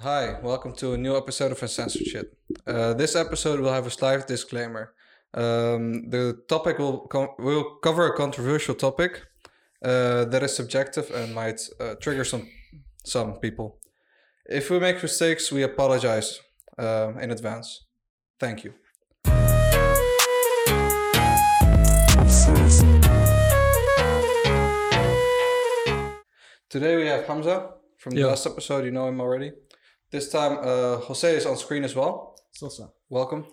Hi, 0.00 0.38
welcome 0.42 0.74
to 0.76 0.92
a 0.92 0.96
new 0.98 1.16
episode 1.16 1.50
of 1.52 1.60
Uncensored 1.62 2.06
Shit. 2.06 2.36
Uh, 2.66 2.94
this 2.94 3.16
episode 3.16 3.60
will 3.60 3.72
have 3.72 3.86
a 3.86 3.90
slight 3.90 4.26
disclaimer. 4.26 4.92
Um, 5.34 6.08
the 6.10 6.38
topic 6.48 6.78
will 6.78 7.00
com- 7.08 7.34
will 7.38 7.76
cover 7.82 8.06
a 8.06 8.16
controversial 8.16 8.74
topic 8.74 9.22
uh, 9.84 10.24
that 10.26 10.42
is 10.42 10.54
subjective 10.54 11.10
and 11.10 11.34
might 11.34 11.60
uh, 11.80 11.94
trigger 12.00 12.24
some 12.24 12.48
some 13.04 13.34
people. 13.40 13.78
If 14.46 14.70
we 14.70 14.78
make 14.78 15.02
mistakes, 15.02 15.50
we 15.52 15.62
apologize 15.62 16.40
uh, 16.78 17.12
in 17.20 17.30
advance. 17.30 17.86
Thank 18.38 18.64
you. 18.64 18.74
Today 26.70 26.96
we 26.96 27.06
have 27.06 27.24
Hamza 27.26 27.70
from 27.98 28.14
the 28.14 28.20
Yeah. 28.20 28.26
last 28.26 28.46
episode. 28.46 28.84
You 28.84 28.90
know 28.90 29.08
him 29.08 29.20
already. 29.20 29.52
This 30.10 30.30
time, 30.30 30.56
uh, 30.62 30.96
Jose 31.00 31.36
is 31.36 31.44
on 31.44 31.58
screen 31.58 31.84
as 31.84 31.94
well. 31.94 32.34
Salsa. 32.58 32.90
Welcome. 33.10 33.44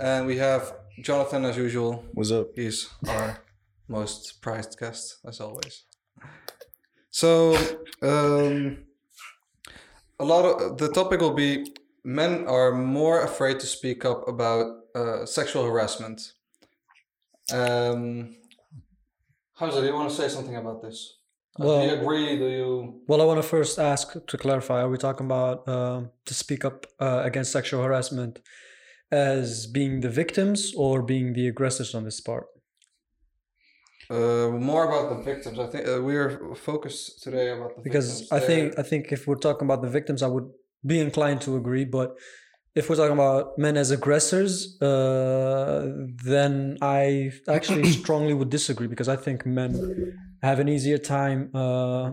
And 0.00 0.26
we 0.26 0.36
have 0.38 0.74
Jonathan 1.00 1.44
as 1.44 1.56
usual. 1.56 2.04
What's 2.12 2.32
up? 2.32 2.48
He's 2.56 2.88
our 3.06 3.38
most 3.86 4.42
prized 4.42 4.76
guest, 4.80 5.18
as 5.24 5.40
always. 5.40 5.84
So, 7.12 7.56
um, 8.02 8.78
a 10.18 10.24
lot 10.24 10.44
of 10.44 10.78
the 10.78 10.88
topic 10.88 11.20
will 11.20 11.34
be 11.34 11.72
men 12.02 12.48
are 12.48 12.72
more 12.72 13.22
afraid 13.22 13.60
to 13.60 13.66
speak 13.66 14.04
up 14.04 14.26
about 14.26 14.66
uh, 14.96 15.24
sexual 15.24 15.64
harassment. 15.64 16.32
Um, 17.52 18.34
Hamza, 19.54 19.80
do 19.82 19.86
you 19.86 19.94
want 19.94 20.10
to 20.10 20.16
say 20.16 20.28
something 20.28 20.56
about 20.56 20.82
this? 20.82 21.19
Uh, 21.60 21.64
do 21.64 21.68
you 21.68 21.90
Well- 21.90 22.00
agree? 22.00 22.38
Do 22.38 22.48
you? 22.58 23.02
Well, 23.08 23.20
I 23.20 23.24
want 23.24 23.40
to 23.42 23.48
first 23.56 23.78
ask 23.78 24.06
to 24.30 24.36
clarify: 24.44 24.78
Are 24.82 24.88
we 24.88 24.98
talking 25.06 25.26
about 25.26 25.56
um 25.68 26.10
to 26.28 26.34
speak 26.34 26.64
up 26.64 26.86
uh, 27.06 27.20
against 27.28 27.52
sexual 27.52 27.80
harassment 27.82 28.34
as 29.12 29.66
being 29.66 30.00
the 30.00 30.12
victims 30.22 30.72
or 30.84 30.94
being 31.12 31.26
the 31.38 31.46
aggressors 31.52 31.94
on 31.94 32.02
this 32.04 32.20
part? 32.20 32.46
Uh, 34.10 34.48
more 34.70 34.84
about 34.88 35.04
the 35.16 35.22
victims. 35.32 35.56
I 35.58 35.66
think 35.72 35.82
uh, 35.86 36.00
we 36.08 36.16
are 36.16 36.30
focused 36.70 37.22
today 37.22 37.46
about 37.56 37.76
the 37.76 37.82
Because 37.82 38.08
victims. 38.20 38.32
I 38.32 38.40
think 38.48 38.78
I 38.78 38.82
think 38.90 39.02
if 39.16 39.20
we're 39.26 39.42
talking 39.48 39.66
about 39.68 39.82
the 39.82 39.92
victims, 39.98 40.20
I 40.22 40.26
would 40.34 40.48
be 40.92 40.98
inclined 40.98 41.40
to 41.42 41.56
agree. 41.56 41.84
But 41.84 42.08
if 42.74 42.88
we're 42.88 42.96
talking 43.02 43.18
about 43.22 43.56
men 43.58 43.76
as 43.76 43.90
aggressors, 43.90 44.80
uh, 44.82 45.80
then 46.34 46.76
I 46.82 47.30
actually 47.48 47.84
strongly 48.02 48.34
would 48.34 48.50
disagree 48.50 48.88
because 48.88 49.08
I 49.08 49.16
think 49.16 49.46
men 49.46 49.72
have 50.42 50.58
an 50.58 50.68
easier 50.68 50.98
time 50.98 51.50
uh, 51.54 52.12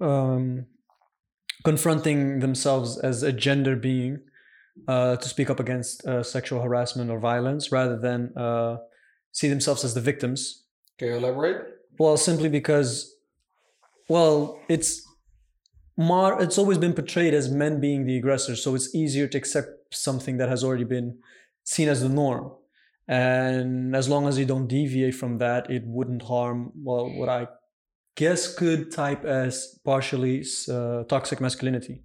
um, 0.00 0.66
confronting 1.64 2.40
themselves 2.40 2.98
as 2.98 3.22
a 3.22 3.32
gender 3.32 3.76
being 3.76 4.20
uh, 4.88 5.16
to 5.16 5.28
speak 5.28 5.50
up 5.50 5.60
against 5.60 6.06
uh, 6.06 6.22
sexual 6.22 6.62
harassment 6.62 7.10
or 7.10 7.18
violence 7.18 7.70
rather 7.70 7.98
than 7.98 8.36
uh, 8.36 8.78
see 9.32 9.48
themselves 9.48 9.84
as 9.84 9.94
the 9.94 10.00
victims. 10.00 10.64
Can 10.98 11.08
you 11.08 11.14
elaborate? 11.14 11.66
Well, 11.98 12.16
simply 12.16 12.48
because, 12.48 13.14
well, 14.08 14.58
it's 14.68 15.06
more. 15.96 16.40
It's 16.42 16.56
always 16.58 16.78
been 16.78 16.94
portrayed 16.94 17.34
as 17.34 17.50
men 17.50 17.80
being 17.80 18.06
the 18.06 18.16
aggressors, 18.16 18.62
so 18.62 18.74
it's 18.74 18.94
easier 18.94 19.26
to 19.28 19.38
accept 19.38 19.94
something 19.94 20.38
that 20.38 20.48
has 20.48 20.64
already 20.64 20.84
been 20.84 21.18
seen 21.64 21.88
as 21.88 22.00
the 22.00 22.08
norm. 22.08 22.52
And 23.08 23.94
as 23.96 24.08
long 24.08 24.28
as 24.28 24.38
you 24.38 24.44
don't 24.44 24.68
deviate 24.68 25.14
from 25.14 25.38
that, 25.38 25.70
it 25.70 25.82
wouldn't 25.86 26.22
harm. 26.22 26.72
Well, 26.76 27.10
what 27.10 27.28
I 27.28 27.48
guess 28.16 28.54
could 28.54 28.92
type 28.92 29.24
as 29.24 29.78
partially 29.84 30.44
uh, 30.70 31.04
toxic 31.04 31.40
masculinity. 31.40 32.02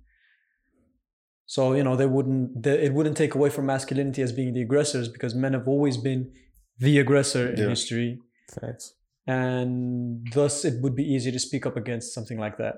So 1.46 1.74
you 1.74 1.84
know 1.84 1.96
they 1.96 2.08
wouldn't. 2.08 2.64
They, 2.64 2.86
it 2.86 2.94
wouldn't 2.94 3.18
take 3.18 3.36
away 3.36 3.50
from 3.50 3.68
masculinity 3.68 4.22
as 4.24 4.32
being 4.32 4.54
the 4.54 4.62
aggressors 4.64 5.08
because 5.08 5.36
men 5.36 5.54
have 5.54 5.68
always 5.68 5.98
been 5.98 6.32
the 6.80 6.98
aggressor 7.00 7.50
in 7.54 7.60
Yeah. 7.62 7.70
history 7.70 8.20
Facts. 8.50 8.94
and 9.28 10.28
thus 10.34 10.66
it 10.66 10.82
would 10.82 10.96
be 10.96 11.04
easy 11.04 11.32
to 11.32 11.40
speak 11.40 11.66
up 11.66 11.78
against 11.78 12.14
something 12.14 12.38
like 12.40 12.58
that 12.58 12.76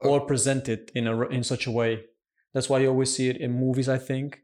or 0.00 0.20
present 0.26 0.68
it 0.68 0.90
in 0.94 1.06
a 1.06 1.14
in 1.28 1.42
such 1.44 1.66
a 1.66 1.70
way 1.70 2.00
that's 2.52 2.68
why 2.68 2.78
you 2.80 2.88
always 2.88 3.14
see 3.14 3.28
it 3.28 3.36
in 3.36 3.52
movies 3.52 3.88
i 3.88 3.96
think 3.98 4.40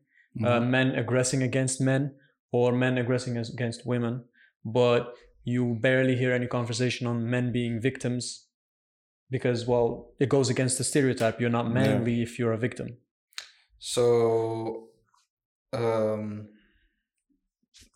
uh, 0.46 0.60
men 0.60 0.88
aggressing 1.02 1.42
against 1.42 1.80
men 1.80 2.14
or 2.52 2.72
men 2.72 2.98
aggressing 2.98 3.36
against 3.36 3.86
women 3.86 4.24
but 4.64 5.14
you 5.44 5.76
barely 5.80 6.16
hear 6.16 6.32
any 6.32 6.46
conversation 6.46 7.06
on 7.06 7.28
men 7.28 7.50
being 7.50 7.80
victims 7.80 8.46
because 9.30 9.66
well 9.66 10.12
it 10.20 10.28
goes 10.28 10.48
against 10.48 10.78
the 10.78 10.84
stereotype 10.84 11.40
you're 11.40 11.50
not 11.50 11.70
manly 11.72 12.22
if 12.22 12.38
you're 12.38 12.52
a 12.52 12.58
victim 12.58 12.96
So, 13.84 14.90
um, 15.72 16.50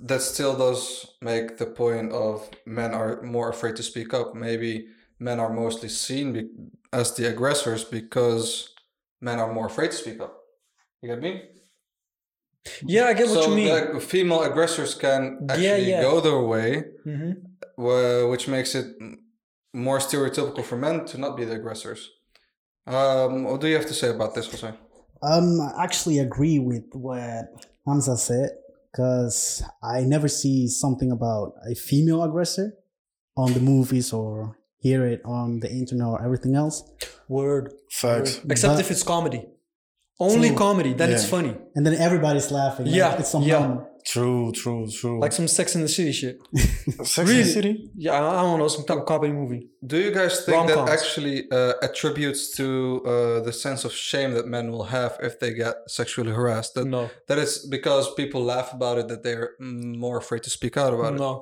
that 0.01 0.21
still 0.21 0.57
does 0.59 1.07
make 1.23 1.59
the 1.59 1.67
point 1.67 2.11
of 2.11 2.51
men 2.67 2.93
are 2.93 3.23
more 3.23 3.51
afraid 3.51 3.77
to 3.77 3.85
speak 3.85 4.13
up. 4.13 4.35
Maybe 4.35 4.89
men 5.21 5.39
are 5.39 5.53
mostly 5.53 5.89
seen 5.89 6.33
be- 6.33 6.51
as 6.93 7.15
the 7.15 7.29
aggressors 7.29 7.85
because 7.85 8.75
men 9.21 9.39
are 9.39 9.53
more 9.53 9.67
afraid 9.67 9.93
to 9.93 9.97
speak 9.97 10.21
up. 10.21 10.35
You 11.03 11.11
get 11.11 11.23
me? 11.23 11.43
Yeah 12.85 13.05
i 13.07 13.13
get 13.15 13.29
what 13.29 13.49
you 13.49 13.55
mean 13.55 13.95
the 13.95 14.01
female 14.01 14.43
aggressors 14.43 14.95
can 14.95 15.21
actually 15.51 15.91
yeah. 15.91 16.03
go 16.03 16.21
their 16.21 16.41
way, 16.53 16.69
hmm 17.05 17.33
wh- 17.85 18.25
which 18.31 18.49
makes 18.49 18.75
it 18.75 18.87
more 19.73 19.99
stereotypical 19.99 20.63
for 20.65 20.77
men 20.77 21.05
to 21.11 21.19
not 21.19 21.37
be 21.37 21.45
the 21.45 21.55
aggressors. 21.61 22.01
Um, 22.87 23.45
what 23.45 23.61
do 23.61 23.67
you 23.69 23.75
have 23.81 23.87
to 23.87 23.95
say 23.95 24.09
about 24.17 24.35
this, 24.35 24.47
Jose? 24.51 24.73
Um, 25.23 25.61
I 25.61 25.85
actually 25.85 26.19
agree 26.19 26.59
with 26.59 26.85
what 26.93 27.45
Hamza 27.87 28.17
said 28.17 28.51
because 28.91 29.63
I 29.83 30.01
never 30.15 30.29
see 30.29 30.69
something 30.69 31.11
about 31.11 31.53
a 31.71 31.75
female 31.75 32.23
aggressor 32.23 32.73
on 33.37 33.53
the 33.53 33.61
movies 33.61 34.13
or 34.13 34.57
hear 34.79 35.05
it 35.07 35.21
on 35.25 35.61
the 35.61 35.71
internet 35.71 36.07
or 36.07 36.23
everything 36.25 36.55
else. 36.55 36.77
word 37.29 37.73
Facts. 37.91 38.41
except 38.49 38.75
But- 38.75 38.81
if 38.85 38.91
it's 38.91 39.03
comedy 39.03 39.43
only 40.19 40.49
True. 40.49 40.57
comedy 40.59 40.93
then 40.95 41.11
it's 41.13 41.25
Yeah. 41.25 41.31
funny 41.37 41.55
And 41.75 41.85
then 41.87 41.95
everybody's 41.95 42.51
laughing. 42.51 42.87
like 42.87 42.95
Yeah, 42.95 43.19
it's 43.21 43.31
some 43.31 43.43
yeah. 43.43 43.59
normal. 43.61 43.89
True, 44.15 44.53
true, 44.53 44.87
true. 45.01 45.19
like 45.21 45.33
some 45.33 45.49
Sex 45.49 45.75
in 45.75 45.83
the 45.83 45.89
City 45.89 46.13
shit. 46.13 46.37
Sex 47.03 47.19
and 47.19 47.29
really? 47.29 47.43
the 47.43 47.49
City? 47.59 47.91
Yeah, 47.97 48.13
I 48.13 48.39
I 48.39 48.43
don't 48.43 48.59
know, 48.61 48.69
some 48.69 48.85
type 48.87 48.99
of 49.03 49.07
comedy 49.07 49.33
movie. 49.33 49.63
Do 49.85 49.97
you 49.99 50.13
guys 50.13 50.35
think 50.47 50.69
that 50.69 50.77
Rom-coms. 50.77 50.91
actually 50.97 51.51
uh, 51.51 51.73
attributes 51.83 52.43
to 52.59 52.67
uh, 53.05 53.41
the 53.47 53.53
sense 53.53 53.81
of 53.85 53.93
shame 53.93 54.31
that 54.37 54.47
men 54.47 54.71
will 54.73 54.85
have 54.99 55.13
if 55.29 55.35
they 55.41 55.53
get 55.65 55.75
sexually 55.99 56.31
harassed? 56.39 56.73
That 56.77 56.87
No, 56.87 57.03
that 57.29 57.39
it's 57.45 57.57
because 57.77 58.05
people 58.15 58.41
laugh 58.55 58.73
about 58.79 58.97
it 59.01 59.07
that 59.09 59.21
they're 59.25 59.51
mm, 59.61 59.97
more 60.07 60.17
afraid 60.19 60.43
to 60.45 60.51
speak 60.51 60.77
out 60.83 60.93
about 60.95 61.15
it. 61.15 61.19
no, 61.27 61.33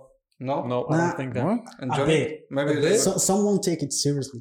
No, 0.41 0.57
no, 0.73 0.79
I 0.91 0.97
Nah. 0.97 0.97
don't 1.07 1.17
think 1.21 1.31
that. 1.35 1.45
What? 1.49 1.61
And 1.81 1.93
A 1.93 1.97
Johnny, 1.97 2.19
bit. 2.25 2.31
maybe 2.57 2.73
A 2.79 2.81
bit? 2.81 2.99
So, 3.07 3.11
some 3.29 3.45
won't 3.47 3.63
take 3.71 3.81
it 3.87 3.93
seriously. 3.93 4.41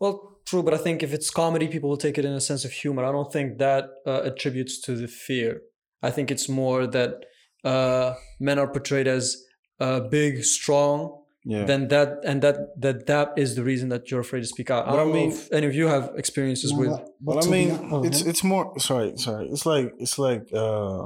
Well, 0.00 0.14
true, 0.48 0.62
but 0.62 0.74
I 0.74 0.78
think 0.78 1.02
if 1.02 1.12
it's 1.12 1.30
comedy, 1.30 1.66
people 1.68 1.88
will 1.90 1.96
take 2.06 2.16
it 2.20 2.24
in 2.24 2.32
a 2.32 2.40
sense 2.40 2.64
of 2.64 2.72
humor. 2.82 3.04
I 3.04 3.12
don't 3.12 3.32
think 3.32 3.58
that 3.58 3.84
uh, 4.06 4.22
attributes 4.30 4.80
to 4.86 4.94
the 5.02 5.08
fear. 5.26 5.52
I 6.02 6.10
think 6.10 6.30
it's 6.30 6.48
more 6.48 6.86
that 6.86 7.12
uh, 7.64 8.14
men 8.40 8.58
are 8.58 8.68
portrayed 8.76 9.08
as 9.08 9.24
uh, 9.80 10.00
big, 10.00 10.44
strong. 10.44 10.96
Yeah. 11.44 11.64
Then 11.64 11.88
that 11.88 12.08
and 12.24 12.42
that 12.42 12.56
that 12.84 13.06
that 13.06 13.28
is 13.42 13.54
the 13.58 13.64
reason 13.70 13.88
that 13.92 14.10
you're 14.10 14.20
afraid 14.20 14.40
to 14.46 14.46
speak 14.46 14.70
out. 14.70 14.82
I 14.86 14.90
But 14.90 14.94
I 14.94 14.96
don't 14.98 15.08
know 15.08 15.14
mean- 15.14 15.32
if 15.32 15.52
any 15.58 15.66
of 15.66 15.74
you 15.74 15.86
have 15.86 16.04
experiences 16.16 16.72
No, 16.72 16.78
with. 16.80 16.90
but- 16.90 17.06
but 17.26 17.34
Well, 17.36 17.44
I 17.46 17.50
mean, 17.56 17.70
hon- 17.90 18.04
it's 18.08 18.20
it's 18.30 18.42
more. 18.44 18.64
Sorry, 18.78 19.10
sorry. 19.16 19.44
It's 19.54 19.64
like 19.72 19.86
it's 20.04 20.18
like 20.18 20.44
uh, 20.52 21.04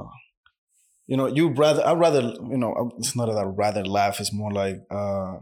you 1.07 1.15
know, 1.19 1.27
you 1.37 1.49
rather. 1.63 1.83
I 1.85 1.93
rather 2.05 2.21
you 2.53 2.57
know. 2.61 2.71
It's 2.97 3.15
not 3.15 3.27
that 3.29 3.37
I 3.37 3.43
rather 3.63 3.83
laugh. 3.85 4.19
It's 4.19 4.33
more 4.33 4.51
like 4.51 4.77
uh, 4.99 5.33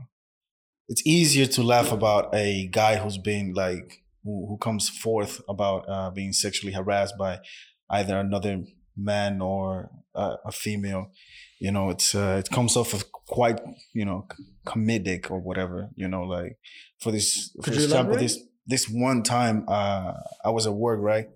it's 0.87 1.05
easier 1.05 1.45
to 1.45 1.63
laugh 1.63 1.91
about 1.91 2.33
a 2.33 2.67
guy 2.67 2.97
who's 2.97 3.17
been 3.17 3.53
like 3.53 4.01
who, 4.23 4.47
who 4.47 4.57
comes 4.57 4.89
forth 4.89 5.41
about 5.47 5.85
uh, 5.89 6.11
being 6.11 6.33
sexually 6.33 6.73
harassed 6.73 7.17
by 7.17 7.39
either 7.89 8.17
another 8.17 8.63
man 8.95 9.41
or 9.41 9.89
uh, 10.15 10.35
a 10.45 10.51
female. 10.51 11.11
You 11.59 11.71
know, 11.71 11.89
it's 11.89 12.15
uh, 12.15 12.41
it 12.43 12.49
comes 12.49 12.75
off 12.75 12.93
of 12.93 13.11
quite 13.11 13.59
you 13.93 14.05
know 14.05 14.27
comedic 14.65 15.29
or 15.29 15.39
whatever. 15.39 15.89
You 15.95 16.07
know, 16.07 16.23
like 16.23 16.57
for 16.99 17.11
this 17.11 17.51
for 17.57 17.71
Could 17.71 17.75
example, 17.75 18.17
this 18.17 18.39
this 18.65 18.89
one 18.89 19.23
time 19.23 19.65
uh, 19.67 20.13
I 20.43 20.49
was 20.49 20.67
at 20.67 20.73
work, 20.73 20.99
right? 21.01 21.27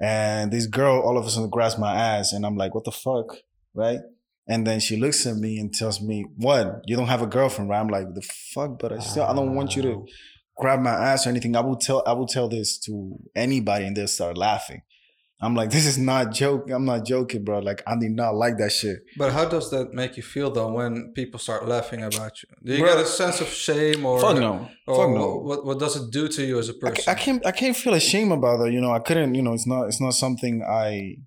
And 0.00 0.52
this 0.52 0.66
girl 0.66 1.00
all 1.00 1.18
of 1.18 1.26
a 1.26 1.30
sudden 1.30 1.50
grabs 1.50 1.78
my 1.78 1.94
ass, 1.94 2.32
and 2.32 2.44
I'm 2.44 2.56
like, 2.56 2.74
"What 2.74 2.84
the 2.84 2.92
fuck?" 2.92 3.36
Right? 3.74 4.00
And 4.48 4.66
then 4.66 4.80
she 4.80 4.96
looks 4.96 5.26
at 5.26 5.36
me 5.36 5.58
and 5.58 5.72
tells 5.72 6.00
me, 6.00 6.24
"What? 6.36 6.82
You 6.86 6.96
don't 6.96 7.08
have 7.08 7.22
a 7.22 7.26
girlfriend, 7.26 7.68
right?" 7.70 7.80
I'm 7.80 7.88
like, 7.88 8.14
"The 8.14 8.22
fuck?" 8.22 8.78
But 8.78 8.92
I 8.92 8.98
still, 9.00 9.24
I 9.24 9.34
don't 9.34 9.54
want 9.54 9.76
you 9.76 9.82
to 9.82 10.06
grab 10.56 10.80
my 10.80 10.90
ass 10.90 11.26
or 11.26 11.30
anything. 11.30 11.54
I 11.54 11.60
will 11.60 11.76
tell, 11.76 12.02
I 12.06 12.12
will 12.12 12.26
tell 12.26 12.48
this 12.48 12.78
to 12.80 13.18
anybody, 13.36 13.84
and 13.86 13.96
they'll 13.96 14.08
start 14.08 14.38
laughing. 14.38 14.82
I'm 15.40 15.54
like, 15.54 15.70
this 15.70 15.86
is 15.86 15.98
not 15.98 16.32
joke. 16.32 16.68
I'm 16.68 16.84
not 16.84 17.04
joking, 17.06 17.44
bro. 17.44 17.60
Like, 17.60 17.80
I 17.86 17.94
did 17.96 18.10
not 18.10 18.34
like 18.34 18.58
that 18.58 18.72
shit. 18.72 18.98
But 19.16 19.32
how 19.32 19.44
does 19.44 19.70
that 19.70 19.92
make 19.92 20.16
you 20.16 20.22
feel 20.24 20.50
though 20.50 20.72
when 20.72 21.12
people 21.14 21.38
start 21.38 21.68
laughing 21.68 22.02
about 22.02 22.42
you? 22.42 22.48
Do 22.64 22.72
you 22.72 22.82
Bro. 22.82 22.94
get 22.94 23.04
a 23.04 23.06
sense 23.06 23.40
of 23.40 23.46
shame 23.46 24.04
or 24.04 24.20
Fuck 24.20 24.38
no. 24.38 24.68
Or 24.88 24.96
Fuck 24.96 25.14
no. 25.14 25.36
What 25.36 25.64
what 25.64 25.78
does 25.78 25.94
it 25.94 26.10
do 26.10 26.26
to 26.26 26.44
you 26.44 26.58
as 26.58 26.68
a 26.68 26.74
person? 26.74 27.04
ca- 27.04 27.12
I 27.12 27.14
can't. 27.14 27.46
I 27.46 27.52
can't 27.52 27.76
feel 27.76 27.94
ashamed 27.94 28.32
about 28.32 28.56
that. 28.64 28.72
You 28.72 28.80
know, 28.80 28.90
I 28.90 28.98
couldn't. 28.98 29.36
You 29.36 29.42
know, 29.42 29.52
it's 29.52 29.66
not. 29.66 29.86
It's 29.86 30.00
not 30.00 30.14
something 30.14 30.64
I. 30.68 31.18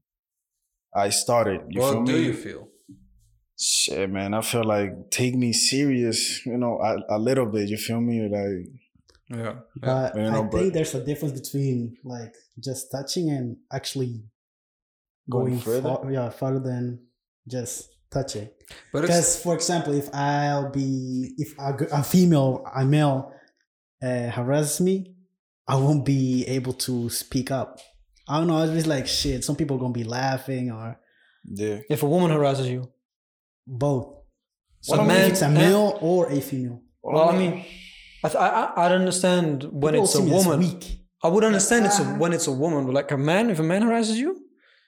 I 0.94 1.08
started. 1.10 1.62
You 1.70 1.80
feel 1.80 1.94
what 1.94 2.02
me? 2.02 2.12
do 2.12 2.22
you 2.22 2.34
feel? 2.34 2.68
Shit, 3.62 4.10
man. 4.10 4.34
I 4.34 4.42
feel 4.42 4.64
like 4.64 5.12
take 5.12 5.36
me 5.36 5.54
serious. 5.54 6.44
You 6.46 6.58
know, 6.58 6.80
a, 6.80 7.16
a 7.16 7.20
little 7.20 7.46
bit. 7.46 7.70
You 7.70 7.78
feel 7.78 8.02
me? 8.02 8.22
Like, 8.28 8.68
Yeah. 9.30 9.44
yeah. 9.44 9.54
But 9.76 10.16
You 10.16 10.32
know, 10.32 10.44
I 10.44 10.48
but- 10.48 10.60
think 10.60 10.74
there's 10.74 10.96
a 10.96 11.04
difference 11.06 11.40
between 11.40 11.98
like 12.04 12.34
just 12.60 12.92
touching 12.92 13.30
and 13.30 13.58
actually 13.72 14.24
Going 15.30 15.46
going, 15.46 15.60
further? 15.60 15.82
far, 15.82 16.12
yeah, 16.12 16.30
further 16.30 16.60
than 16.60 17.06
just 17.48 17.90
touching. 18.12 18.50
But 18.92 19.04
it's 19.04 19.08
Because, 19.12 19.42
for 19.44 19.54
example, 19.54 19.94
if 19.94 20.10
I'll 20.14 20.72
be 20.72 21.34
if 21.38 21.54
a, 21.60 21.78
a 22.00 22.04
female, 22.04 22.66
a 22.76 22.84
male 22.84 23.32
uh, 24.02 24.30
harasses 24.30 24.82
me, 24.82 25.16
I 25.68 25.76
won't 25.76 26.04
be 26.04 26.46
able 26.48 26.74
to 26.74 27.10
speak 27.10 27.52
up. 27.52 27.80
I 28.28 28.40
don't 28.40 28.48
know. 28.48 28.64
It's 28.64 28.74
just 28.74 28.88
like 28.88 29.06
shit. 29.08 29.44
Some 29.44 29.56
people 29.56 29.78
are 29.78 29.80
gonna 29.80 29.94
be 29.94 30.04
laughing 30.04 30.72
or 30.72 31.00
yeah. 31.46 31.80
If 31.90 32.02
a 32.04 32.08
woman 32.08 32.32
harasses 32.32 32.68
you, 32.68 32.90
both. 33.68 34.08
So 34.82 34.96
So 34.96 35.02
a 35.02 35.06
man- 35.08 35.26
if 35.26 35.32
it's 35.34 35.42
a 35.42 35.50
male 35.50 35.98
or 36.02 36.30
a 36.32 36.40
female. 36.42 36.82
well, 37.04 37.30
I 37.30 37.38
mean, 37.38 37.54
I 38.24 38.28
th- 38.30 38.36
I 38.36 38.48
I- 38.76 38.94
understand 38.94 39.64
when 39.72 39.94
People 39.94 40.06
it's 40.06 40.16
a 40.16 40.18
see 40.18 40.24
me 40.24 40.32
woman. 40.32 40.60
weak. 40.60 40.84
I 41.24 41.28
would 41.28 41.44
understand 41.44 41.86
it's 41.86 42.00
a, 42.00 42.04
when 42.22 42.34
it's 42.34 42.48
a 42.48 42.52
woman, 42.52 42.86
but 42.86 42.94
like 42.96 43.12
a 43.12 43.18
man, 43.18 43.50
if 43.52 43.60
a 43.60 43.64
man 43.64 43.82
harasses 43.84 44.18
you, 44.18 44.32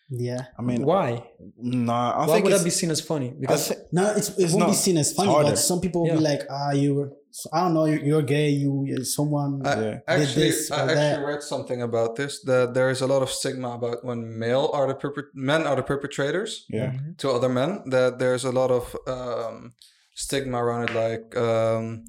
Yeah. 0.09 0.45
I 0.59 0.61
mean, 0.63 0.81
why? 0.85 1.09
nah. 1.57 2.11
I 2.11 2.25
Why 2.27 2.33
think 2.33 2.43
would 2.45 2.53
it's, 2.53 2.61
that 2.61 2.65
be 2.65 2.71
seen 2.81 2.91
as 2.91 3.01
funny? 3.01 3.29
Because 3.39 3.67
thi- 3.69 3.75
No, 3.91 4.03
it's, 4.17 4.29
it 4.29 4.43
It's 4.43 4.53
won't 4.53 4.67
be 4.67 4.73
seen 4.85 4.97
as 4.97 5.13
funny, 5.13 5.31
but 5.47 5.57
some 5.57 5.79
people 5.79 6.03
will 6.03 6.13
be 6.21 6.25
like, 6.31 6.41
ah, 6.49 6.71
you're, 6.71 7.11
so, 7.39 7.49
I 7.51 7.59
don't 7.61 7.73
know, 7.73 7.85
you're, 7.91 8.03
you're 8.09 8.21
gay, 8.37 8.49
you, 8.63 8.83
you're 8.89 9.03
someone. 9.17 9.51
I, 9.65 9.73
Yeah. 9.81 9.99
actually, 10.07 10.43
this 10.49 10.69
I 10.71 10.75
or 10.75 10.79
actually 10.81 10.95
that. 10.95 11.25
read 11.29 11.41
something 11.53 11.81
about 11.89 12.11
this. 12.15 12.33
That 12.51 12.73
there 12.75 12.89
is 12.95 13.01
a 13.01 13.07
lot 13.13 13.21
of 13.25 13.29
stigma 13.39 13.69
about 13.79 13.97
when 14.07 14.19
male 14.45 14.69
are 14.77 14.87
the 14.87 14.93
perpet- 15.03 15.33
men 15.51 15.61
are 15.69 15.75
the 15.75 15.83
perpetrators 15.91 16.51
yeah. 16.69 16.91
to 17.21 17.25
other 17.31 17.49
men. 17.49 17.71
That 17.95 18.19
there's 18.19 18.45
a 18.45 18.51
lot 18.51 18.69
of 18.79 18.83
um, 19.07 19.73
stigma 20.15 20.57
around 20.63 20.83
it, 20.89 20.93
like 21.05 21.35
um, 21.47 22.05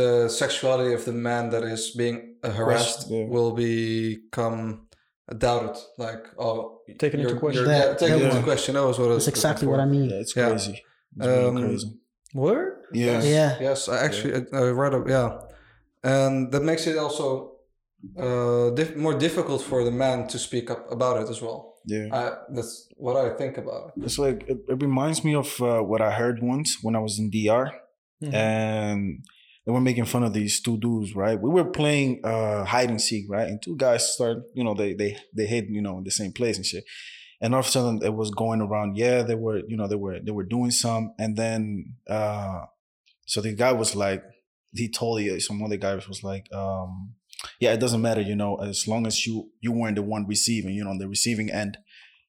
the 0.00 0.28
sexuality 0.28 0.92
of 0.94 1.04
the 1.04 1.12
man 1.12 1.50
that 1.50 1.64
is 1.64 1.90
being 1.90 2.36
uh, 2.44 2.50
harassed 2.50 3.10
yeah. 3.10 3.24
will 3.34 3.52
become 3.52 4.86
doubted. 5.38 5.76
Like, 5.98 6.24
oh, 6.38 6.80
Taken 6.98 7.20
into 7.20 7.36
question. 7.36 7.64
yeah, 7.66 7.70
That- 7.86 7.98
taken 7.98 8.18
that 8.20 8.30
into 8.30 8.42
question. 8.44 8.74
That 8.76 8.86
was 8.86 8.98
what 8.98 9.10
I 9.10 9.14
That's 9.14 9.28
exactly 9.28 9.66
for. 9.66 9.72
what 9.72 9.80
I 9.80 9.86
mean. 9.86 10.10
Yeah, 10.10 10.16
it's 10.22 10.36
Yeah. 10.36 10.48
crazy. 10.50 10.82
It's 11.16 11.26
really 11.26 11.44
Um, 11.48 11.56
crazy. 11.56 11.90
Word? 12.34 12.82
Yeah. 12.92 13.22
Yeah. 13.22 13.56
Yes, 13.60 13.88
I 13.88 14.04
actually 14.04 14.34
I, 14.34 14.40
I 14.58 14.70
read 14.70 14.92
it. 14.94 15.08
Yeah, 15.08 15.40
and 16.02 16.52
that 16.52 16.62
makes 16.62 16.86
it 16.86 16.96
also 16.98 17.52
uh, 18.18 18.70
dif- 18.70 18.96
more 18.96 19.14
difficult 19.18 19.62
for 19.62 19.84
the 19.84 19.90
man 19.90 20.26
to 20.28 20.38
speak 20.38 20.70
up 20.70 20.90
about 20.92 21.22
it 21.22 21.28
as 21.30 21.40
well. 21.40 21.74
Yeah. 21.86 22.08
I, 22.12 22.32
that's 22.54 22.88
what 22.96 23.16
I 23.16 23.36
think 23.36 23.58
about 23.58 23.92
it. 23.96 24.04
It's 24.04 24.18
like 24.18 24.44
it, 24.48 24.58
it 24.68 24.82
reminds 24.82 25.22
me 25.24 25.34
of 25.34 25.48
uh, 25.60 25.80
what 25.80 26.00
I 26.00 26.10
heard 26.12 26.42
once 26.42 26.78
when 26.82 26.94
I 26.96 27.00
was 27.00 27.18
in 27.18 27.30
DR, 27.30 27.70
Mhm. 28.22 28.32
and 28.34 29.24
they 29.66 29.72
were 29.72 29.80
making 29.80 30.04
fun 30.06 30.22
of 30.24 30.32
these 30.32 30.60
two 30.60 30.76
dudes. 30.78 31.14
Right, 31.16 31.38
we 31.40 31.50
were 31.50 31.64
playing 31.70 32.20
uh, 32.24 32.64
hide 32.64 32.90
and 32.90 33.00
seek, 33.00 33.24
right, 33.30 33.48
and 33.48 33.60
two 33.62 33.76
guys 33.76 34.12
start, 34.14 34.38
you 34.54 34.64
know, 34.64 34.74
they 34.74 34.94
they 34.94 35.16
they 35.36 35.46
hid, 35.46 35.66
you 35.68 35.82
know, 35.82 35.98
in 35.98 36.04
the 36.04 36.10
same 36.10 36.32
place 36.32 36.56
and 36.56 36.66
shit. 36.66 36.84
And 37.44 37.54
all 37.54 37.60
of 37.60 37.66
a 37.66 37.70
sudden, 37.70 38.00
it 38.02 38.14
was 38.14 38.30
going 38.30 38.60
around. 38.62 38.96
Yeah, 38.96 39.22
they 39.22 39.34
were, 39.34 39.58
you 39.68 39.76
know, 39.76 39.86
they 39.86 39.96
were 40.04 40.18
they 40.26 40.32
were 40.32 40.44
doing 40.56 40.70
some, 40.70 41.12
and 41.18 41.36
then 41.36 41.96
uh, 42.08 42.60
so 43.26 43.40
the 43.42 43.52
guy 43.54 43.72
was 43.72 43.94
like, 43.94 44.22
he 44.72 44.88
told 44.88 45.20
you 45.22 45.38
some 45.40 45.62
other 45.62 45.76
guy 45.76 45.94
was 45.94 46.22
like, 46.24 46.46
um, 46.52 47.14
yeah, 47.60 47.72
it 47.74 47.80
doesn't 47.80 48.00
matter, 48.00 48.22
you 48.22 48.34
know, 48.34 48.56
as 48.70 48.88
long 48.88 49.06
as 49.06 49.26
you 49.26 49.50
you 49.60 49.72
weren't 49.72 49.96
the 49.96 50.02
one 50.02 50.26
receiving, 50.26 50.72
you 50.74 50.84
know, 50.84 50.90
on 50.90 50.98
the 50.98 51.06
receiving 51.06 51.50
end, 51.50 51.76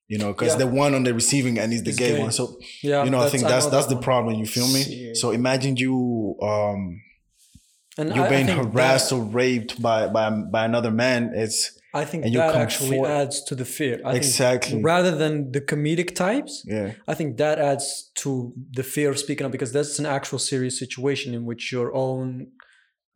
you 0.09 0.17
know, 0.17 0.33
because 0.33 0.51
Yeah. 0.53 0.65
the 0.65 0.67
one 0.67 0.93
on 0.93 1.03
the 1.03 1.13
receiving 1.13 1.57
end 1.59 1.71
is 1.73 1.83
the 1.83 1.93
gay, 1.93 2.11
gay. 2.15 2.19
one. 2.19 2.31
So 2.33 2.59
Yeah, 2.83 3.03
you 3.05 3.09
know, 3.09 3.21
I 3.21 3.29
think 3.29 3.43
that's 3.43 3.67
that's 3.67 3.87
that 3.87 3.95
the 3.95 4.01
problem. 4.01 4.35
You 4.35 4.45
feel 4.45 4.67
me? 4.67 4.83
Shit. 4.83 5.17
So 5.17 5.31
imagine 5.31 5.77
you 5.77 6.35
um 6.41 7.01
And 7.97 8.13
you're 8.13 8.25
I- 8.25 8.27
I 8.27 8.29
being 8.29 8.47
think 8.47 8.73
harassed 8.73 9.09
that- 9.11 9.15
or 9.15 9.23
raped 9.23 9.81
by 9.81 10.07
by 10.09 10.29
by 10.29 10.65
another 10.65 10.91
man. 10.91 11.31
It's 11.33 11.74
I 12.01 12.03
think 12.09 12.25
and 12.25 12.33
that 12.35 12.55
actually 12.65 12.97
forward- 12.97 13.21
adds 13.21 13.35
to 13.49 13.53
the 13.61 13.67
fear. 13.77 13.95
I 14.11 14.13
Exactly. 14.21 14.71
Think 14.73 14.85
rather 14.95 15.13
than 15.21 15.33
the 15.55 15.61
comedic 15.71 16.09
types, 16.25 16.53
yeah, 16.75 16.87
I 17.11 17.13
think 17.19 17.29
that 17.43 17.57
adds 17.71 17.85
to 18.23 18.29
the 18.79 18.83
fear 18.93 19.07
of 19.13 19.17
speaking 19.25 19.45
up 19.47 19.51
because 19.57 19.71
that's 19.77 19.97
an 20.03 20.07
actual 20.17 20.39
serious 20.51 20.75
situation 20.83 21.29
in 21.37 21.41
which 21.49 21.63
your 21.77 21.89
own 22.05 22.27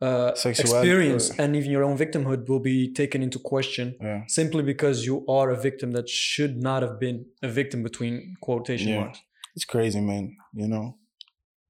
uh, 0.01 0.31
experience 0.45 1.25
and 1.41 1.49
even 1.59 1.69
your 1.75 1.83
own 1.83 1.97
victimhood 2.05 2.41
will 2.49 2.63
be 2.73 2.79
taken 3.01 3.19
into 3.27 3.37
question 3.53 3.87
yeah, 4.01 4.21
simply 4.39 4.63
because 4.73 4.97
you 5.09 5.15
are 5.37 5.47
a 5.57 5.59
victim 5.67 5.89
that 5.97 6.07
should 6.07 6.55
not 6.69 6.79
have 6.85 6.95
been 7.05 7.17
a 7.43 7.49
victim 7.61 7.79
between 7.89 8.13
quotation 8.47 8.89
Yeah. 8.89 8.99
marks. 9.01 9.19
it's 9.55 9.65
crazy, 9.75 9.99
man. 10.11 10.25
You 10.61 10.67
know, 10.73 10.85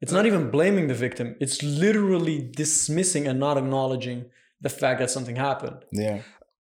It's 0.03 0.13
not 0.17 0.25
even 0.29 0.43
blaming 0.57 0.85
the 0.93 0.99
victim. 1.07 1.27
It's 1.43 1.57
literally 1.85 2.37
dismissing 2.63 3.23
and 3.29 3.37
not 3.47 3.55
acknowledging 3.57 4.19
the 4.65 4.69
fact 4.81 4.95
that 5.01 5.09
something 5.17 5.37
happened. 5.49 5.79
yeah, 6.05 6.17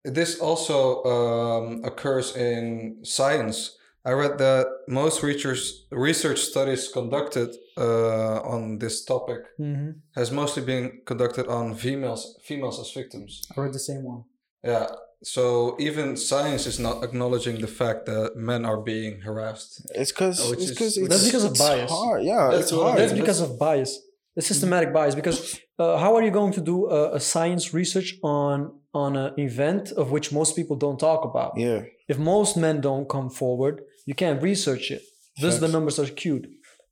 This 0.05 0.39
also 0.41 1.03
um, 1.05 1.83
occurs 1.85 2.37
in 2.37 2.99
science. 3.05 3.77
I 4.05 4.13
read 4.13 4.37
that 4.39 4.67
most 4.87 5.23
research 5.23 5.61
research 5.91 6.41
studies 6.41 6.89
conducted 6.93 7.49
uh, 7.79 8.41
on 8.55 8.79
this 8.79 9.05
topic 9.05 9.41
Mm-hmm. 9.59 9.91
has 10.15 10.31
mostly 10.31 10.63
been 10.63 11.01
conducted 11.07 11.47
on 11.49 11.75
females 11.75 12.23
females 12.45 12.79
as 12.81 12.93
victims. 12.93 13.43
I 13.51 13.55
heard 13.61 13.73
the 13.73 13.79
same 13.79 14.03
one. 14.05 14.25
Yeah. 14.63 14.89
So 15.23 15.75
even 15.79 16.17
science 16.19 16.67
is 16.67 16.79
not 16.79 17.03
acknowledging 17.03 17.61
the 17.63 17.67
fact 17.67 18.05
that 18.05 18.37
men 18.37 18.67
are 18.67 18.81
being 18.83 19.23
harassed. 19.23 19.81
it's 19.95 20.13
because 20.13 20.39
Oh, 20.43 20.53
it's 20.53 20.65
is- 20.65 20.71
because 20.73 20.99
it's 20.99 21.09
That's 21.09 21.25
because 21.25 21.45
of 21.45 21.53
it's 21.53 21.61
bias. 21.61 21.91
Hard. 21.91 22.25
Yeah, 22.25 22.49
That's 22.51 22.63
it's 22.65 22.73
hard. 22.73 22.99
is. 22.99 23.09
That's 23.11 23.21
because 23.23 23.41
of 23.41 23.59
bias, 23.59 23.93
the 24.37 24.43
systematic 24.43 24.93
bias. 24.93 25.15
Because 25.15 25.39
uh, 25.79 25.99
how 25.99 26.15
are 26.17 26.23
you 26.23 26.31
going 26.31 26.53
to 26.53 26.61
do 26.61 26.89
a, 26.89 27.15
a 27.15 27.21
science 27.21 27.75
research 27.75 28.15
on 28.23 28.73
on 28.93 29.17
an 29.17 29.35
event 29.39 29.91
of 29.93 30.13
which 30.13 30.31
most 30.33 30.55
people 30.55 30.77
don't 30.77 30.99
talk 30.99 31.25
about? 31.25 31.53
yeah, 31.57 31.83
If 32.09 32.19
most 32.19 32.57
men 32.57 32.81
don't 32.81 33.09
come 33.09 33.29
forward, 33.29 33.83
you 34.07 34.15
can't 34.15 34.41
research 34.43 34.91
it. 34.91 35.03
Thus, 35.41 35.59
the 35.59 35.69
numbers 35.69 35.99
are 35.99 36.07
skewed. 36.07 36.47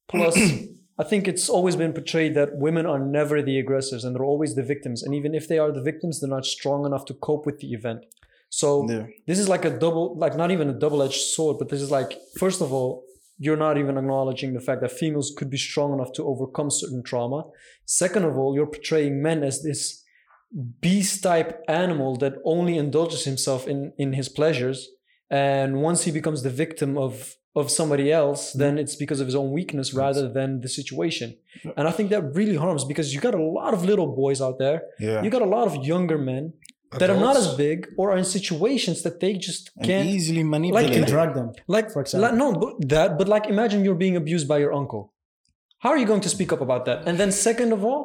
Plus, 0.08 0.36
I 0.98 1.04
think 1.04 1.28
it's 1.28 1.48
always 1.48 1.76
been 1.76 1.92
portrayed 1.92 2.34
that 2.34 2.56
women 2.56 2.86
are 2.86 2.98
never 2.98 3.40
the 3.40 3.58
aggressors 3.58 4.04
and 4.04 4.14
they're 4.14 4.24
always 4.24 4.54
the 4.56 4.62
victims. 4.64 5.02
And 5.02 5.14
even 5.14 5.34
if 5.34 5.46
they 5.48 5.58
are 5.58 5.72
the 5.72 5.80
victims, 5.80 6.20
they're 6.20 6.28
not 6.28 6.44
strong 6.44 6.84
enough 6.84 7.04
to 7.06 7.14
cope 7.14 7.46
with 7.46 7.58
the 7.60 7.72
event. 7.72 8.04
So 8.50 8.90
yeah, 8.90 9.06
this 9.26 9.38
is 9.38 9.48
like 9.48 9.64
a 9.64 9.70
double, 9.70 10.16
like 10.18 10.36
not 10.36 10.50
even 10.50 10.68
a 10.68 10.74
double-edged 10.74 11.22
sword, 11.34 11.56
but 11.58 11.68
this 11.70 11.80
is 11.80 11.90
like, 11.90 12.18
first 12.38 12.60
of 12.60 12.72
all, 12.72 13.04
you're 13.38 13.56
not 13.56 13.78
even 13.78 13.98
acknowledging 13.98 14.54
the 14.54 14.60
fact 14.60 14.80
that 14.82 14.92
females 14.92 15.32
could 15.36 15.50
be 15.50 15.56
strong 15.56 15.92
enough 15.92 16.12
to 16.12 16.24
overcome 16.24 16.70
certain 16.70 17.02
trauma. 17.02 17.44
Second 17.84 18.24
of 18.24 18.36
all, 18.36 18.54
you're 18.54 18.66
portraying 18.66 19.22
men 19.22 19.42
as 19.42 19.62
this 19.62 20.02
beast 20.80 21.22
type 21.22 21.62
animal 21.66 22.16
that 22.16 22.34
only 22.44 22.76
indulges 22.76 23.24
himself 23.24 23.66
in 23.66 23.92
in 23.98 24.12
his 24.12 24.28
pleasures. 24.28 24.88
And 25.30 25.80
once 25.80 26.04
he 26.04 26.10
becomes 26.10 26.42
the 26.42 26.50
victim 26.50 26.98
of 26.98 27.36
of 27.54 27.70
somebody 27.70 28.10
else 28.10 28.50
mm-hmm. 28.50 28.60
then 28.60 28.78
it's 28.78 28.96
because 28.96 29.20
of 29.20 29.26
his 29.26 29.34
own 29.34 29.50
weakness 29.52 29.92
rather 29.92 30.28
than 30.28 30.60
the 30.60 30.68
situation. 30.68 31.36
And 31.76 31.86
i 31.86 31.90
think 31.90 32.10
that 32.10 32.34
really 32.34 32.56
harms 32.56 32.84
because 32.84 33.12
you 33.12 33.20
got 33.20 33.34
a 33.34 33.42
lot 33.60 33.74
of 33.74 33.84
little 33.84 34.14
boys 34.22 34.40
out 34.40 34.58
there. 34.58 34.82
Yeah. 34.98 35.22
you 35.22 35.30
got 35.30 35.42
a 35.42 35.52
lot 35.56 35.66
of 35.68 35.84
younger 35.84 36.18
men 36.18 36.54
that 37.00 37.08
are 37.10 37.20
not 37.28 37.36
as 37.42 37.48
big 37.66 37.78
or 37.98 38.04
are 38.12 38.18
in 38.18 38.24
situations 38.38 39.02
that 39.06 39.16
they 39.22 39.32
just 39.48 39.70
can't 39.88 40.08
easily 40.16 40.38
You 40.44 40.50
manipulated. 40.56 40.92
can 40.96 41.04
drug 41.14 41.30
them. 41.38 41.48
like 41.76 41.86
for 41.94 42.00
example. 42.02 42.24
like, 42.28 42.38
no 42.44 42.48
but 42.62 42.72
that 42.94 43.08
but 43.18 43.26
like 43.34 43.44
imagine 43.54 43.78
you're 43.84 44.02
being 44.06 44.16
abused 44.22 44.46
by 44.52 44.58
your 44.64 44.72
uncle 44.82 45.02
how 45.84 45.90
are 45.94 45.98
you 46.02 46.06
going 46.12 46.24
to 46.28 46.32
speak 46.36 46.50
up 46.54 46.60
about 46.66 46.82
that 46.88 46.98
and 47.08 47.14
then 47.20 47.30
second 47.48 47.70
of 47.76 47.80
all 47.88 48.02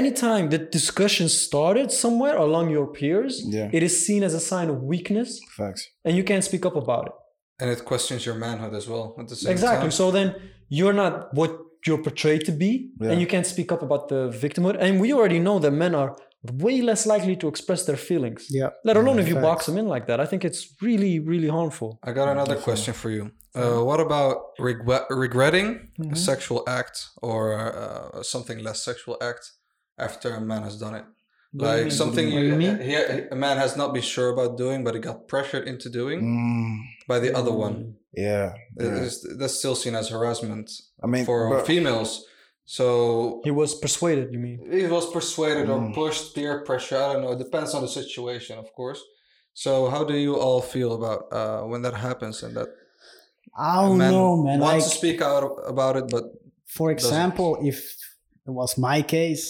anytime 0.00 0.44
the 0.54 0.60
discussion 0.78 1.26
started 1.46 1.88
somewhere 2.04 2.36
along 2.46 2.64
your 2.76 2.86
peers 2.98 3.34
Yeah. 3.56 3.68
it 3.78 3.82
is 3.88 3.94
seen 4.06 4.22
as 4.28 4.34
a 4.40 4.42
sign 4.52 4.68
of 4.72 4.76
weakness 4.92 5.30
Facts. 5.60 5.82
and 6.06 6.12
you 6.18 6.24
can't 6.30 6.44
speak 6.50 6.64
up 6.70 6.76
about 6.84 7.04
it 7.10 7.14
And 7.62 7.68
it 7.74 7.80
questions 7.92 8.20
your 8.28 8.38
manhood 8.46 8.74
as 8.80 8.86
well 8.92 9.04
at 9.20 9.26
the 9.32 9.36
same 9.42 9.52
exactly 9.56 9.88
time. 9.90 9.98
so 10.00 10.04
then 10.18 10.28
you're 10.78 10.96
not 11.02 11.12
what 11.40 11.52
you're 11.86 12.02
portrayed 12.08 12.42
to 12.48 12.52
be 12.64 12.70
Yeah. 13.00 13.10
and 13.10 13.16
you 13.22 13.28
can't 13.34 13.48
speak 13.54 13.68
up 13.74 13.82
about 13.88 14.02
the 14.12 14.20
victimhood 14.44 14.76
and 14.82 14.90
we 15.04 15.08
already 15.18 15.40
know 15.46 15.56
that 15.64 15.72
men 15.84 15.92
are 16.02 16.10
way 16.42 16.80
less 16.80 17.04
likely 17.06 17.36
to 17.36 17.48
express 17.48 17.84
their 17.84 17.96
feelings 17.98 18.46
Yeah. 18.50 18.70
let 18.84 18.96
alone 18.96 19.18
if 19.18 19.28
you 19.28 19.34
Facts. 19.34 19.46
box 19.48 19.66
them 19.66 19.76
in 19.78 19.86
like 19.88 20.06
that 20.06 20.20
i 20.20 20.26
think 20.26 20.42
it's 20.44 20.62
really 20.80 21.18
really 21.20 21.48
harmful 21.48 21.98
I 22.02 22.12
got 22.12 22.28
another 22.28 22.56
question 22.56 22.94
for 22.94 23.10
you. 23.10 23.30
Uh, 23.54 23.80
what 23.88 24.00
about 24.00 24.36
regret, 24.58 25.04
regretting 25.10 25.68
Mm-hmm. 25.98 26.12
a 26.12 26.16
sexual 26.16 26.60
act 26.80 26.96
or 27.28 27.40
uh, 27.58 28.22
something 28.22 28.58
less 28.66 28.78
sexual 28.90 29.16
act 29.30 29.44
after 29.98 30.28
a 30.34 30.40
man 30.40 30.62
has 30.62 30.76
done 30.78 30.94
it? 31.00 31.04
Like 31.52 31.90
something 31.90 32.26
What 32.32 32.40
do 32.40 32.46
you, 32.46 32.52
you 32.52 32.58
mean? 32.64 32.76
he, 32.88 32.94
a 33.36 33.38
man 33.46 33.56
has 33.64 33.76
not 33.76 33.92
been 33.92 34.06
sure 34.14 34.28
about 34.36 34.56
doing, 34.56 34.84
but 34.84 34.94
he 34.94 35.00
got 35.00 35.26
pressured 35.32 35.64
into 35.72 35.88
doing 35.90 36.18
Mm, 36.22 36.76
by 37.08 37.18
the 37.24 37.30
other 37.40 37.52
one. 37.66 37.76
yeah, 38.14 38.54
yeah. 38.78 39.02
is- 39.06 39.26
that's 39.38 39.56
still 39.62 39.74
seen 39.74 39.94
as 40.00 40.06
harassment 40.14 40.66
I 41.04 41.06
mean, 41.12 41.24
for 41.24 41.40
but- 41.50 41.66
females. 41.66 42.10
So 42.76 43.40
He 43.42 43.50
was 43.50 43.74
persuaded. 43.84 44.26
You 44.34 44.38
mean? 44.46 44.58
he 44.70 44.86
was 44.96 45.06
persuaded 45.18 45.66
or 45.68 45.78
Mm. 45.80 45.92
pushed 46.00 46.24
peer 46.36 46.54
pressure. 46.68 46.98
I 47.04 47.06
don't 47.12 47.22
know. 47.24 47.32
It 47.36 47.42
depends 47.46 47.74
on 47.74 47.82
the 47.82 47.92
situation, 48.00 48.54
of 48.64 48.68
course. 48.78 49.00
So 49.64 49.70
how 49.94 50.02
do 50.10 50.14
you 50.26 50.34
all 50.44 50.62
feel 50.74 50.90
about 51.00 51.20
uh, 51.40 51.62
when 51.70 51.82
that 51.82 51.94
happens 51.94 52.36
and 52.44 52.52
that 52.58 52.68
I 53.58 53.82
don't 53.82 53.98
man 53.98 54.12
know, 54.12 54.36
man. 54.46 54.60
wants 54.60 54.84
Like, 54.84 54.92
to 54.92 54.98
speak 55.00 55.18
out 55.20 55.44
about 55.74 55.94
it, 56.00 56.06
but 56.14 56.24
for 56.76 56.92
example, 56.96 57.50
if 57.70 57.76
it 58.48 58.52
was 58.60 58.78
my 58.78 59.02
case, 59.02 59.44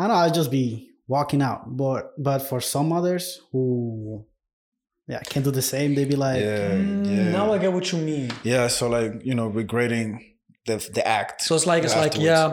I 0.00 0.06
know 0.06 0.14
I'd 0.22 0.34
just 0.40 0.52
be 0.52 0.66
walking 1.08 1.42
out. 1.42 1.60
But 1.82 2.02
but 2.28 2.38
for 2.50 2.60
some 2.60 2.88
others 2.98 3.24
who 3.50 4.24
yeah 5.12 5.22
can 5.32 5.42
do 5.42 5.50
the 5.50 5.66
same, 5.74 5.88
they'd 5.96 6.08
be 6.16 6.20
like, 6.28 6.40
yeah, 6.44 6.78
Mm, 6.78 7.06
yeah. 7.16 7.32
Now 7.38 7.46
I 7.54 7.58
get 7.58 7.72
what 7.72 7.86
you 7.92 7.98
mean. 7.98 8.30
yeah, 8.44 8.68
so 8.68 8.84
like 8.88 9.12
you 9.28 9.34
know, 9.34 9.48
regretting 9.62 10.08
the 10.70 10.76
the 10.98 11.04
act. 11.18 11.36
So 11.46 11.50
it's 11.56 11.66
like 11.72 11.82
it's 11.86 11.96
like 12.04 12.14
yeah, 12.30 12.44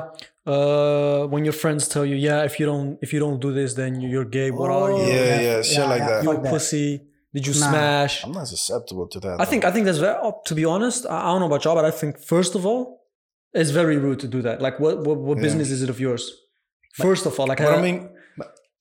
uh, 0.53 1.19
when 1.33 1.41
your 1.47 1.53
friends 1.63 1.81
tell 1.93 2.05
you 2.11 2.15
yeah, 2.27 2.39
if 2.49 2.53
you 2.59 2.65
don't 2.71 2.89
if 3.05 3.09
you 3.13 3.19
don't 3.25 3.39
do 3.45 3.51
this, 3.59 3.69
then 3.81 3.91
you- 4.01 4.09
you're 4.13 4.29
gay. 4.39 4.49
What 4.59 4.69
are 4.79 4.91
you? 4.97 5.03
Yeah, 5.13 5.25
yeah, 5.25 5.41
yeah, 5.49 5.61
shit 5.71 5.87
like 5.93 6.05
that. 6.09 6.19
You 6.23 6.29
fuck 6.29 6.39
a 6.39 6.43
that. 6.43 6.53
pussy? 6.53 6.89
Did 7.35 7.43
you 7.49 7.55
Nah. 7.59 7.69
smash? 7.69 8.13
I'm 8.25 8.31
not 8.39 8.47
susceptible 8.55 9.07
to 9.13 9.19
that. 9.25 9.35
I 9.43 9.45
think 9.51 9.61
I 9.69 9.71
think 9.73 9.83
that's 9.87 10.01
very. 10.05 10.17
oh, 10.25 10.33
To 10.49 10.53
be 10.61 10.65
honest, 10.73 10.99
I 11.05 11.17
I 11.25 11.27
don't 11.31 11.41
know 11.43 11.51
about 11.51 11.61
y'all, 11.65 11.75
but 11.81 11.85
I 11.91 11.93
think 12.01 12.13
first 12.33 12.53
of 12.57 12.61
all, 12.69 12.83
it's 13.61 13.71
very 13.81 13.97
rude 14.05 14.19
to 14.25 14.27
do 14.35 14.39
that. 14.47 14.55
Like, 14.65 14.75
what 14.83 14.93
what, 15.07 15.17
what 15.27 15.37
Yeah. 15.37 15.45
business 15.47 15.69
is 15.75 15.79
it 15.85 15.89
of 15.95 15.99
yours? 16.05 16.23
First 17.05 17.23
of 17.29 17.31
all, 17.39 17.47
like, 17.51 17.59
But 17.67 17.73
I, 17.75 17.79
I 17.79 17.85
mean, 17.87 17.97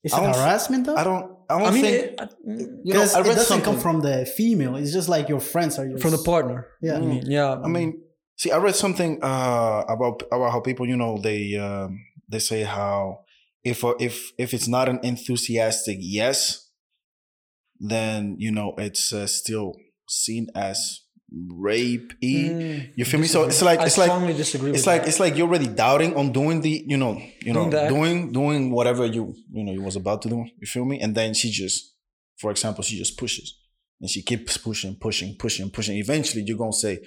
is 0.07 0.13
I 0.13 0.17
it 0.29 0.35
harassment 0.39 0.81
though? 0.87 0.95
I 1.01 1.03
don't. 1.09 1.25
I 1.51 1.53
don't 1.59 1.67
I 1.69 1.71
mean, 1.77 1.83
think. 1.85 1.95
it- 2.21 2.31
you 2.47 2.55
know, 2.55 2.81
Because 2.89 3.11
I 3.17 3.19
it 3.21 3.35
doesn't 3.41 3.63
come 3.67 3.77
from 3.85 3.97
the 4.07 4.15
female. 4.39 4.73
It's 4.81 4.93
just 4.99 5.09
like 5.15 5.25
your 5.33 5.41
friends 5.53 5.73
are 5.79 5.85
your 5.91 5.99
from 6.03 6.11
the 6.17 6.23
partner. 6.31 6.59
Yeah. 6.87 6.97
I 6.97 7.01
mean, 7.11 7.23
yeah. 7.37 7.49
I 7.67 7.69
mean, 7.75 7.89
see, 8.37 8.51
I 8.51 8.57
read 8.57 8.75
something 8.75 9.19
uh, 9.23 9.83
about 9.87 10.23
about 10.31 10.51
how 10.51 10.59
people, 10.59 10.87
you 10.87 10.97
know, 10.97 11.17
they 11.17 11.55
um, 11.57 11.99
they 12.29 12.39
say 12.39 12.63
how 12.63 13.21
if 13.63 13.83
uh, 13.83 13.95
if 13.99 14.31
if 14.37 14.53
it's 14.53 14.67
not 14.67 14.89
an 14.89 14.99
enthusiastic 15.03 15.97
yes, 16.01 16.69
then 17.79 18.35
you 18.39 18.51
know 18.51 18.73
it's 18.77 19.13
uh, 19.13 19.27
still 19.27 19.73
seen 20.07 20.47
as 20.55 21.01
rape. 21.31 22.13
Mm, 22.23 22.91
You 22.95 23.05
feel 23.05 23.19
me? 23.19 23.27
So 23.27 23.43
it's 23.43 23.61
like 23.61 23.79
I 23.79 23.85
it's 23.85 23.97
like 23.97 24.07
strongly 24.07 24.33
disagree. 24.33 24.71
it's 24.71 24.87
like 24.87 25.01
that. 25.01 25.07
it's 25.07 25.19
like 25.19 25.35
you're 25.35 25.47
already 25.47 25.67
doubting 25.67 26.15
on 26.15 26.31
doing 26.31 26.61
the 26.61 26.83
you 26.87 26.97
know 26.97 27.21
you 27.41 27.53
know 27.53 27.69
Doing 27.69 27.87
doing 27.89 28.31
doing 28.31 28.71
whatever 28.71 29.05
you 29.05 29.33
you 29.51 29.63
know 29.63 29.71
you 29.73 29.81
was 29.81 29.95
about 29.95 30.21
to 30.23 30.29
do. 30.29 30.45
You 30.59 30.67
feel 30.67 30.85
me? 30.85 30.99
And 31.01 31.15
then 31.15 31.33
she 31.33 31.51
just, 31.51 31.93
for 32.37 32.51
example, 32.51 32.83
she 32.83 32.97
just 32.97 33.17
pushes 33.17 33.57
and 33.99 34.09
she 34.09 34.21
keeps 34.21 34.57
pushing, 34.57 34.95
pushing, 34.95 35.35
pushing, 35.37 35.69
pushing. 35.71 35.97
Eventually, 35.97 36.43
you're 36.45 36.57
gonna 36.57 36.73
say, 36.73 36.99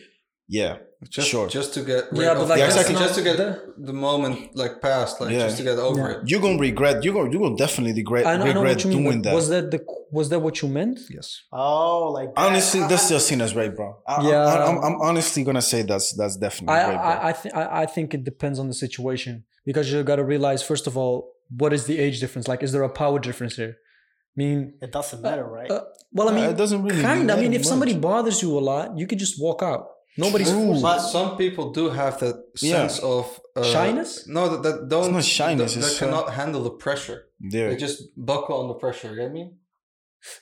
"Yeah, 0.48 0.76
just 1.16 1.28
Sure. 1.28 1.46
just 1.48 1.74
to 1.74 1.80
get 1.90 2.04
rid 2.10 2.22
Yeah, 2.22 2.32
of 2.32 2.38
but 2.38 2.48
like 2.48 2.58
Yeah, 2.60 2.66
exactly. 2.66 2.94
just 3.04 3.14
to 3.16 3.22
get 3.22 3.36
The- 3.36 3.58
the 3.90 3.92
moment 3.92 4.36
like 4.62 4.80
past, 4.80 5.20
like 5.20 5.30
Yeah. 5.32 5.44
just 5.46 5.58
to 5.58 5.62
get 5.62 5.78
over 5.78 6.00
Yeah. 6.00 6.14
it. 6.14 6.18
you're 6.30 6.40
gonna 6.40 6.58
regret. 6.58 6.96
You're 7.04 7.14
gonna 7.18 7.30
you're 7.32 7.42
gonna 7.46 7.56
definitely 7.64 7.94
regret 8.02 8.24
I 8.26 8.36
know, 8.36 8.44
I 8.44 8.52
know 8.54 8.60
regret 8.62 8.76
what 8.76 8.84
you 8.84 8.90
mean. 8.90 9.02
doing 9.04 9.18
but 9.22 9.24
that." 9.30 9.34
Was 9.34 9.48
that 9.54 9.70
the 9.72 9.80
was 10.10 10.26
that 10.30 10.40
what 10.46 10.54
you 10.62 10.68
meant? 10.78 10.98
Yes. 11.16 11.28
Oh, 11.52 12.10
like 12.18 12.30
that. 12.34 12.40
honestly, 12.46 12.80
I- 12.80 12.88
that's 12.90 13.02
I- 13.02 13.06
still 13.08 13.20
seen 13.20 13.40
as 13.46 13.54
rape, 13.60 13.74
bro. 13.76 13.88
I, 14.06 14.28
Yeah. 14.30 14.44
I, 14.52 14.54
I'm, 14.68 14.78
I'm 14.86 14.96
honestly 15.08 15.42
gonna 15.48 15.66
say 15.72 15.82
that's 15.82 16.08
that's 16.20 16.36
definitely 16.36 16.74
I 16.76 16.88
rape, 16.88 16.98
bro. 16.98 17.10
I 17.12 17.28
I, 17.28 17.32
th- 17.40 17.54
I 17.54 17.64
I 17.82 17.86
think 17.94 18.06
it 18.16 18.22
depends 18.32 18.58
on 18.62 18.66
the 18.72 18.78
situation 18.86 19.44
because 19.68 19.84
you 19.92 20.02
got 20.10 20.16
to 20.22 20.26
realize 20.34 20.60
first 20.72 20.86
of 20.90 20.94
all 21.00 21.14
what 21.62 21.72
is 21.78 21.82
the 21.90 21.96
age 22.04 22.16
difference? 22.22 22.46
Like, 22.52 22.62
is 22.66 22.72
there 22.74 22.82
a 22.82 22.94
power 23.02 23.18
difference 23.28 23.54
here? 23.62 23.74
I 23.76 24.36
mean, 24.42 24.58
It 24.86 24.92
doesn't 24.92 25.20
matter, 25.28 25.44
right? 25.58 25.70
uh, 25.70 25.80
well, 26.16 26.28
I 26.28 26.32
Uh, 26.32 26.34
mean, 26.36 26.44
it 26.54 26.58
doesn't 26.62 26.82
really 26.86 27.02
kind. 27.10 27.30
I 27.32 27.36
mean, 27.42 27.52
if 27.58 27.60
much. 27.62 27.66
somebody 27.72 27.94
bothers 28.08 28.38
you 28.42 28.50
a 28.56 28.64
lot, 28.72 28.86
you 28.98 29.06
could 29.08 29.18
just 29.18 29.34
walk 29.46 29.62
out. 29.62 29.84
Nobody's 30.24 30.50
True. 30.50 30.64
forcing. 30.66 30.82
But 30.82 30.98
some 31.16 31.30
people 31.42 31.64
do 31.80 31.84
have 32.00 32.14
that 32.24 32.36
Yeah. 32.60 32.72
sense 32.76 32.94
of 33.14 33.24
uh, 33.56 33.62
Shyness? 33.74 34.10
No, 34.36 34.42
that, 34.50 34.60
that 34.66 34.76
don't 34.88 35.04
It's 35.06 35.12
not 35.20 35.24
shyness, 35.24 35.74
That, 35.74 35.80
that 35.80 35.86
it's, 35.92 35.96
uh, 36.02 36.04
cannot 36.06 36.26
handle 36.40 36.62
the 36.68 36.74
pressure. 36.84 37.18
yeah. 37.54 37.68
They 37.70 37.76
just 37.86 37.98
buckle 38.30 38.56
on 38.62 38.66
the 38.72 38.78
pressure. 38.84 39.08
You 39.12 39.16
get 39.22 39.32
me? 39.38 39.44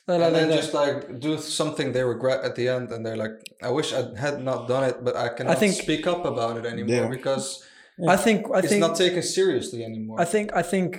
Uh, 0.09 0.13
and 0.13 0.21
like 0.23 0.33
then 0.33 0.47
that. 0.49 0.55
just 0.61 0.73
like 0.73 1.19
do 1.19 1.37
something 1.37 1.87
they 1.95 2.03
regret 2.03 2.39
at 2.47 2.53
the 2.55 2.65
end, 2.75 2.85
and 2.93 3.05
they're 3.05 3.21
like, 3.25 3.35
"I 3.61 3.69
wish 3.79 3.89
I 3.99 4.01
had 4.25 4.35
not 4.49 4.59
done 4.67 4.83
it, 4.89 4.95
but 5.05 5.13
I 5.15 5.27
cannot 5.35 5.59
think- 5.59 5.75
speak 5.85 6.03
up 6.13 6.25
about 6.33 6.53
it 6.59 6.65
anymore 6.73 7.03
Yeah. 7.03 7.07
because 7.17 7.45
I 8.15 8.17
think 8.25 8.39
I 8.55 8.59
it's 8.59 8.69
think 8.69 8.81
not 8.87 8.95
taken 9.05 9.21
seriously 9.21 9.79
anymore." 9.89 10.17
I 10.19 10.25
think 10.33 10.47
I 10.61 10.63
think 10.73 10.89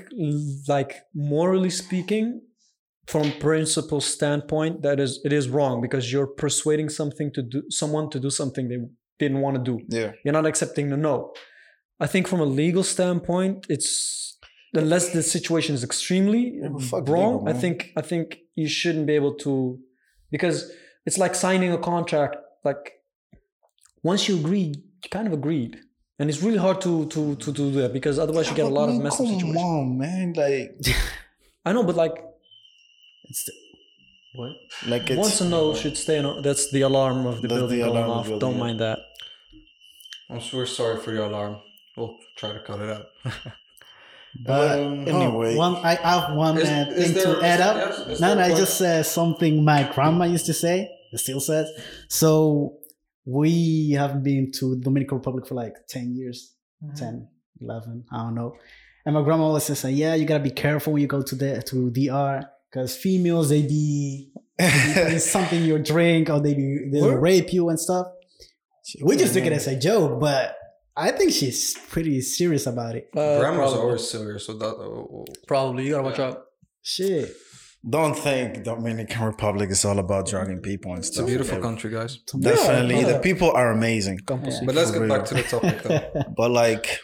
like 0.75 0.92
morally 1.12 1.70
speaking, 1.70 2.26
from 3.09 3.33
principle 3.41 4.03
standpoint, 4.03 4.83
that 4.83 5.00
is 5.00 5.21
it 5.25 5.33
is 5.33 5.49
wrong 5.49 5.81
because 5.81 6.12
you're 6.12 6.27
persuading 6.27 6.91
something 6.91 7.33
to 7.33 7.43
do 7.43 7.62
someone 7.71 8.11
to 8.11 8.21
do 8.21 8.31
something 8.31 8.69
they 8.69 8.81
didn't 9.19 9.41
want 9.41 9.57
to 9.57 9.62
do. 9.62 9.81
yeah. 9.88 10.12
You're 10.25 10.35
not 10.41 10.47
accepting 10.47 10.91
the 10.91 10.97
no. 10.97 11.33
I 11.99 12.07
think 12.07 12.29
from 12.29 12.41
a 12.41 12.45
legal 12.45 12.85
standpoint, 12.85 13.67
it's 13.69 14.37
unless 14.75 15.12
the 15.12 15.23
situation 15.23 15.75
is 15.75 15.83
extremely 15.83 16.61
wrong. 16.93 17.45
legal, 17.45 17.49
I 17.49 17.55
think 17.55 17.93
I 17.97 18.03
think 18.03 18.38
you 18.55 18.69
shouldn't 18.69 19.07
be 19.07 19.15
able 19.15 19.35
to 19.45 19.79
because 20.31 20.71
it's 21.07 21.19
like 21.19 21.35
signing 21.35 21.73
a 21.73 21.79
contract. 21.79 22.37
Like 22.62 22.93
once 24.03 24.29
you 24.29 24.37
agree 24.38 24.75
you 25.03 25.09
kind 25.11 25.27
of 25.27 25.33
agreed. 25.33 25.79
And 26.19 26.29
it's 26.29 26.43
really 26.43 26.59
hard 26.59 26.81
to 26.83 27.07
to 27.07 27.37
to 27.37 27.53
do 27.53 27.71
that 27.79 27.93
because 27.93 28.19
otherwise 28.19 28.50
you 28.50 28.57
get 28.57 28.67
a 28.67 28.75
lot 28.81 28.88
of 28.88 28.97
messed 29.00 29.21
up 29.21 29.41
Come 29.41 29.57
on, 29.57 29.99
man. 29.99 30.33
Like, 30.35 30.77
I 31.65 31.73
know, 31.73 31.85
but 31.85 31.95
like 31.95 32.17
It's 33.28 33.44
the- 33.44 33.52
what? 34.35 34.52
like 34.87 35.11
it's 35.11 35.18
Once 35.18 35.40
a 35.40 35.49
no 35.49 35.75
should 35.75 35.97
stay. 35.97 36.18
On, 36.18 36.42
that's 36.42 36.70
the 36.70 36.82
alarm 36.82 37.26
of 37.26 37.42
the 37.42 37.49
building 37.49 37.78
the 37.80 37.85
going 37.87 37.97
alarm 37.97 38.11
off. 38.11 38.25
the 38.26 38.30
Don't 38.32 38.40
building, 38.40 38.58
mind 38.61 38.80
that. 38.80 38.99
I'm 40.30 40.40
sure 40.40 40.66
sorry 40.66 41.00
for 41.00 41.12
your 41.12 41.25
alarm. 41.26 41.56
We'll 41.97 42.16
try 42.37 42.52
to 42.52 42.61
cut 42.61 42.80
it 42.80 42.90
out. 42.90 43.06
But 44.44 44.78
Um, 44.78 45.04
oh, 45.08 45.20
anyway. 45.20 45.56
one 45.56 45.76
I 45.76 45.94
have 45.94 46.35
one 46.37 46.58
Is- 46.58 46.68
uh, 46.68 46.92
is 46.94 47.04
thing 47.04 47.14
there- 47.14 47.35
to 47.40 47.42
add 47.44 47.61
is- 47.61 47.66
up. 47.66 47.76
yes, 47.76 48.08
is 48.08 48.20
no, 48.20 48.35
no, 48.35 48.40
I 48.42 48.50
one- 48.50 48.58
just 48.61 48.80
uh, 48.82 49.02
something 49.02 49.64
my 49.64 49.90
grandma 49.94 50.25
used 50.26 50.47
to 50.47 50.52
say. 50.52 50.88
Still 51.14 51.40
says. 51.40 51.66
So 52.08 52.76
we 53.25 53.92
have 53.92 54.23
been 54.23 54.52
to 54.58 54.76
Dominican 54.78 55.16
Republic 55.18 55.47
for 55.47 55.54
like 55.54 55.75
ten 55.88 56.14
years, 56.14 56.54
Mm-hmm. 56.85 56.94
10, 56.97 57.28
11, 57.62 58.04
I 58.12 58.16
don't 58.18 58.35
know. 58.37 58.54
And 59.04 59.14
my 59.16 59.23
grandma 59.23 59.44
always 59.44 59.64
says, 59.64 59.82
"Yeah, 59.85 60.14
you 60.14 60.26
gotta 60.26 60.44
be 60.44 60.50
careful 60.50 60.92
when 60.92 61.02
you 61.02 61.08
go 61.08 61.23
to 61.23 61.35
the 61.35 61.62
to 61.62 61.90
DR 61.90 62.44
because 62.71 62.97
females 62.97 63.49
they 63.51 63.63
be 63.63 64.33
it's 64.59 65.25
something 65.37 65.63
you 65.63 65.79
drink 65.79 66.29
or 66.31 66.41
they 66.41 66.55
be 66.55 66.89
they'll 66.93 67.15
rape 67.15 67.53
you 67.53 67.69
and 67.69 67.79
stuff." 67.81 68.07
We 69.03 69.17
just 69.17 69.35
took 69.35 69.45
it 69.45 69.53
as 69.53 69.67
a 69.67 69.79
joke, 69.79 70.19
but 70.21 70.57
I 70.97 71.11
think 71.13 71.33
she's 71.33 71.77
pretty 71.91 72.21
serious 72.23 72.67
about 72.67 72.97
it. 72.97 73.09
Uh, 73.15 73.39
Grandma's 73.39 73.73
probably. 73.73 73.81
always 73.81 74.09
serious, 74.09 74.47
so 74.47 74.55
that. 74.55 74.75
Uh, 74.77 75.25
Probably 75.47 75.85
you 75.85 75.91
gotta 75.93 76.05
watch 76.05 76.19
out. 76.19 76.43
Shit. 76.83 77.35
Don't 77.89 78.15
think 78.19 78.65
Dominican 78.65 79.25
Republic 79.27 79.71
is 79.71 79.85
all 79.85 79.99
about 80.01 80.27
drugging 80.27 80.59
people 80.61 80.95
and 80.95 81.05
stuff. 81.05 81.23
it's 81.23 81.23
a 81.23 81.27
beautiful 81.27 81.59
Yeah, 81.59 81.63
country, 81.63 81.91
guys. 81.93 82.19
Definitely, 82.41 83.01
Yeah. 83.03 83.13
the 83.13 83.19
people 83.21 83.53
are 83.53 83.71
amazing. 83.71 84.19
Campus. 84.27 84.59
But 84.67 84.75
let's 84.75 84.91
get 84.91 85.09
back 85.09 85.25
to 85.27 85.35
the 85.35 85.43
topic, 85.45 85.83
though. 85.85 86.23
But 86.37 86.51
like, 86.51 86.99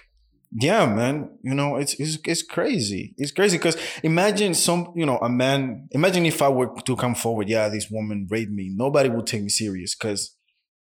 yeah, 0.54 0.86
man, 0.86 1.30
you 1.42 1.54
know, 1.54 1.76
it's 1.76 1.94
it's 1.94 2.18
it's 2.24 2.42
crazy. 2.42 3.14
It's 3.16 3.32
crazy 3.32 3.58
because 3.58 3.76
imagine 4.02 4.54
some, 4.54 4.92
you 4.96 5.04
know, 5.06 5.18
a 5.18 5.28
man. 5.28 5.88
Imagine 5.92 6.26
if 6.26 6.40
I 6.42 6.48
were 6.48 6.70
to 6.86 6.96
come 6.96 7.14
forward, 7.14 7.48
yeah, 7.48 7.68
this 7.68 7.90
woman 7.90 8.26
raped 8.30 8.52
me. 8.52 8.70
Nobody 8.74 9.08
would 9.08 9.26
take 9.26 9.42
me 9.42 9.48
serious 9.48 9.94
because 9.94 10.36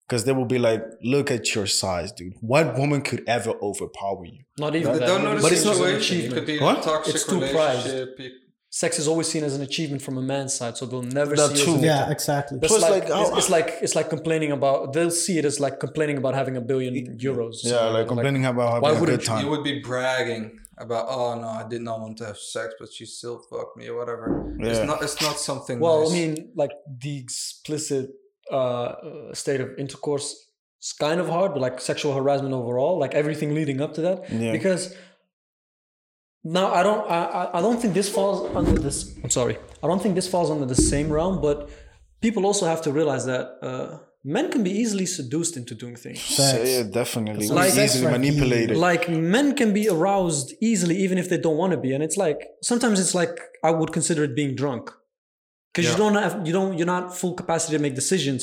because 0.09 0.25
they 0.25 0.33
will 0.33 0.45
be 0.47 0.59
like, 0.61 0.83
look 1.03 1.33
at 1.33 1.53
your 1.55 1.67
size, 1.67 2.13
dude. 2.13 2.33
What 2.41 2.79
woman 2.79 3.03
could 3.03 3.25
ever 3.27 3.51
overpower 3.61 4.25
you? 4.25 4.45
Not 4.57 4.77
even 4.77 4.93
They 4.93 4.99
that. 5.01 5.07
don't 5.07 5.25
know 5.25 5.41
But 5.43 5.51
it's 5.51 5.65
not 5.65 5.75
an 5.77 6.01
situation. 6.01 6.21
It 6.31 6.33
could 6.35 6.47
be 6.47 6.61
What? 6.61 6.79
a 6.79 6.83
toxic 6.83 7.15
It's 7.17 7.27
too 7.27 7.41
prized. 7.41 7.87
relationship. 7.87 8.15
You- 8.21 8.31
Sex 8.83 8.99
is 8.99 9.09
always 9.09 9.27
seen 9.35 9.43
as 9.43 9.55
an 9.59 9.63
achievement 9.63 10.03
from 10.03 10.19
a 10.19 10.25
man's 10.33 10.53
side, 10.59 10.77
so 10.77 10.85
they'll 10.85 11.11
never 11.21 11.35
That's 11.35 11.55
see 11.55 11.61
it 11.63 11.65
true. 11.65 11.75
as 11.77 11.79
an 11.79 11.85
yeah, 11.91 12.11
exactly. 12.17 12.59
That's 12.61 12.71
Plus, 12.71 12.83
like, 12.83 13.09
like, 13.09 13.21
it's, 13.23 13.39
it's 13.39 13.51
like 13.57 13.69
it's 13.85 13.95
like 13.99 14.09
complaining 14.17 14.53
about 14.53 14.93
they'll 14.93 15.11
see 15.27 15.39
it 15.41 15.47
as 15.51 15.59
like 15.67 15.81
complaining 15.87 16.19
about 16.19 16.35
having 16.35 16.57
a 16.59 16.61
billion 16.61 16.95
euros. 17.17 17.57
Yeah, 17.63 17.85
like 17.97 18.07
complaining 18.07 18.45
about 18.45 18.69
having 18.85 19.03
a 19.03 19.07
good 19.07 19.21
you? 19.23 19.27
time. 19.31 19.43
You 19.43 19.51
would 19.53 19.65
be 19.65 19.77
bragging 19.81 20.59
about, 20.77 21.07
oh 21.09 21.41
no, 21.41 21.49
I 21.49 21.65
did 21.67 21.81
not 21.89 22.01
want 22.03 22.19
to 22.19 22.27
have 22.27 22.39
sex, 22.55 22.75
but 22.79 22.93
she 22.93 23.07
still 23.07 23.39
fucked 23.49 23.79
me 23.79 23.85
or 23.89 23.97
whatever. 23.97 24.27
Yeah. 24.61 24.69
It's 24.69 24.87
not. 24.91 25.03
It's 25.03 25.19
not 25.23 25.39
something. 25.39 25.81
Well, 25.81 26.03
nice. 26.03 26.11
I 26.11 26.15
mean, 26.19 26.53
like 26.55 26.73
the 27.05 27.15
explicit 27.25 28.11
uh, 28.53 28.57
uh, 28.57 29.33
state 29.43 29.63
of 29.63 29.71
intercourse 29.79 30.29
is 30.83 30.93
kind 30.93 31.19
of 31.19 31.29
hard, 31.31 31.55
but 31.55 31.63
like 31.63 31.81
sexual 31.81 32.13
harassment 32.13 32.53
overall, 32.53 32.99
like 32.99 33.15
everything 33.15 33.55
leading 33.55 33.81
up 33.81 33.95
to 33.95 34.03
that, 34.03 34.31
Yeah. 34.31 34.53
because 34.53 34.95
now 36.59 36.67
I 36.81 36.83
don't 36.89 37.03
I, 37.19 37.21
I- 37.41 37.51
I 37.59 37.61
don't 37.65 37.79
think 37.83 37.93
this 38.01 38.09
falls 38.17 38.39
under 38.61 38.77
this. 38.87 38.97
I'm 39.25 39.31
sorry, 39.41 39.57
I 39.83 39.87
don't 39.91 40.03
think 40.05 40.15
this 40.21 40.29
falls 40.35 40.49
under 40.55 40.67
the 40.75 40.81
same 40.93 41.09
realm, 41.19 41.35
but 41.49 41.59
people 42.25 42.43
also 42.49 42.65
have 42.73 42.81
to 42.87 42.91
realize 42.99 43.25
that 43.33 43.45
uh, 43.69 43.89
men 44.37 44.47
can 44.55 44.63
be 44.69 44.73
easily 44.83 45.07
seduced 45.19 45.55
into 45.61 45.73
doing 45.83 45.97
things. 46.05 46.21
So, 46.39 46.43
yeah, 46.75 46.83
definitely. 47.03 47.47
Like- 47.49 47.69
easily 47.71 47.89
Sex 47.89 48.01
manipulated. 48.17 48.77
Like 48.91 49.03
men 49.09 49.47
can 49.61 49.71
be 49.81 49.85
aroused 49.97 50.47
easily 50.71 50.97
even 51.05 51.17
if 51.23 51.27
they 51.33 51.39
don't 51.47 51.59
want 51.63 51.73
to 51.77 51.81
be, 51.87 51.91
and 51.95 52.03
it's 52.07 52.19
like 52.27 52.39
sometimes 52.71 52.97
it's 53.03 53.15
like 53.23 53.35
I 53.69 53.71
would 53.79 53.91
consider 53.99 54.23
it 54.29 54.35
being 54.41 54.53
drunk 54.63 54.85
because 55.69 55.87
you 55.91 55.97
don't 56.05 56.15
have 56.25 56.35
you 56.47 56.53
don't 56.59 56.73
you're 56.79 56.93
not 56.97 57.05
full 57.21 57.35
capacity 57.43 57.73
to 57.79 57.83
make 57.87 57.95
decisions 58.05 58.43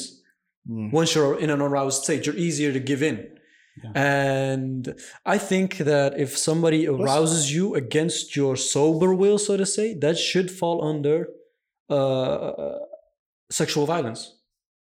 Mm. 0.70 0.94
once 1.00 1.10
you're 1.16 1.38
in 1.44 1.50
an 1.56 1.60
aroused 1.68 2.04
state. 2.06 2.22
You're 2.26 2.38
easier 2.48 2.72
to 2.78 2.80
give 2.92 3.02
in. 3.12 3.18
And 3.96 4.96
I 5.26 5.38
think 5.38 5.78
that 5.92 6.20
if 6.20 6.38
somebody 6.38 6.88
arouses 6.88 7.54
you 7.56 7.76
against 7.76 8.36
your 8.36 8.56
sober 8.56 9.14
will, 9.16 9.38
so 9.38 9.58
to 9.58 9.66
say, 9.66 9.94
that 9.96 10.18
should 10.18 10.50
fall 10.52 10.84
under 10.92 11.28
uh, 11.90 12.80
sexual 13.50 13.86
violence 13.86 14.22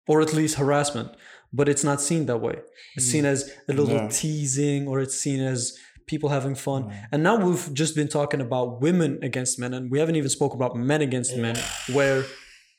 or 0.07 0.21
at 0.21 0.33
least 0.33 0.57
harassment. 0.57 1.11
But 1.53 1.69
it's 1.69 1.85
not 1.85 2.01
seen 2.01 2.27
that 2.27 2.39
way. 2.39 2.57
It's 2.97 3.07
seen 3.07 3.25
as 3.25 3.51
a 3.69 3.73
little 3.73 3.95
Yeah. 3.95 4.09
teasing 4.09 4.89
or 4.89 5.01
it's 5.01 5.19
seen 5.19 5.41
as 5.41 5.77
people 6.07 6.29
having 6.29 6.55
fun. 6.55 6.93
And 7.13 7.23
now 7.23 7.37
we've 7.45 7.73
just 7.73 7.95
been 7.95 8.09
talking 8.09 8.41
about 8.41 8.81
women 8.83 9.19
against 9.23 9.59
men, 9.59 9.73
and 9.73 9.91
we 9.91 9.99
haven't 10.01 10.17
even 10.17 10.29
spoke 10.29 10.53
about 10.53 10.77
men 10.77 11.01
against 11.01 11.37
men, 11.37 11.57
where 11.93 12.25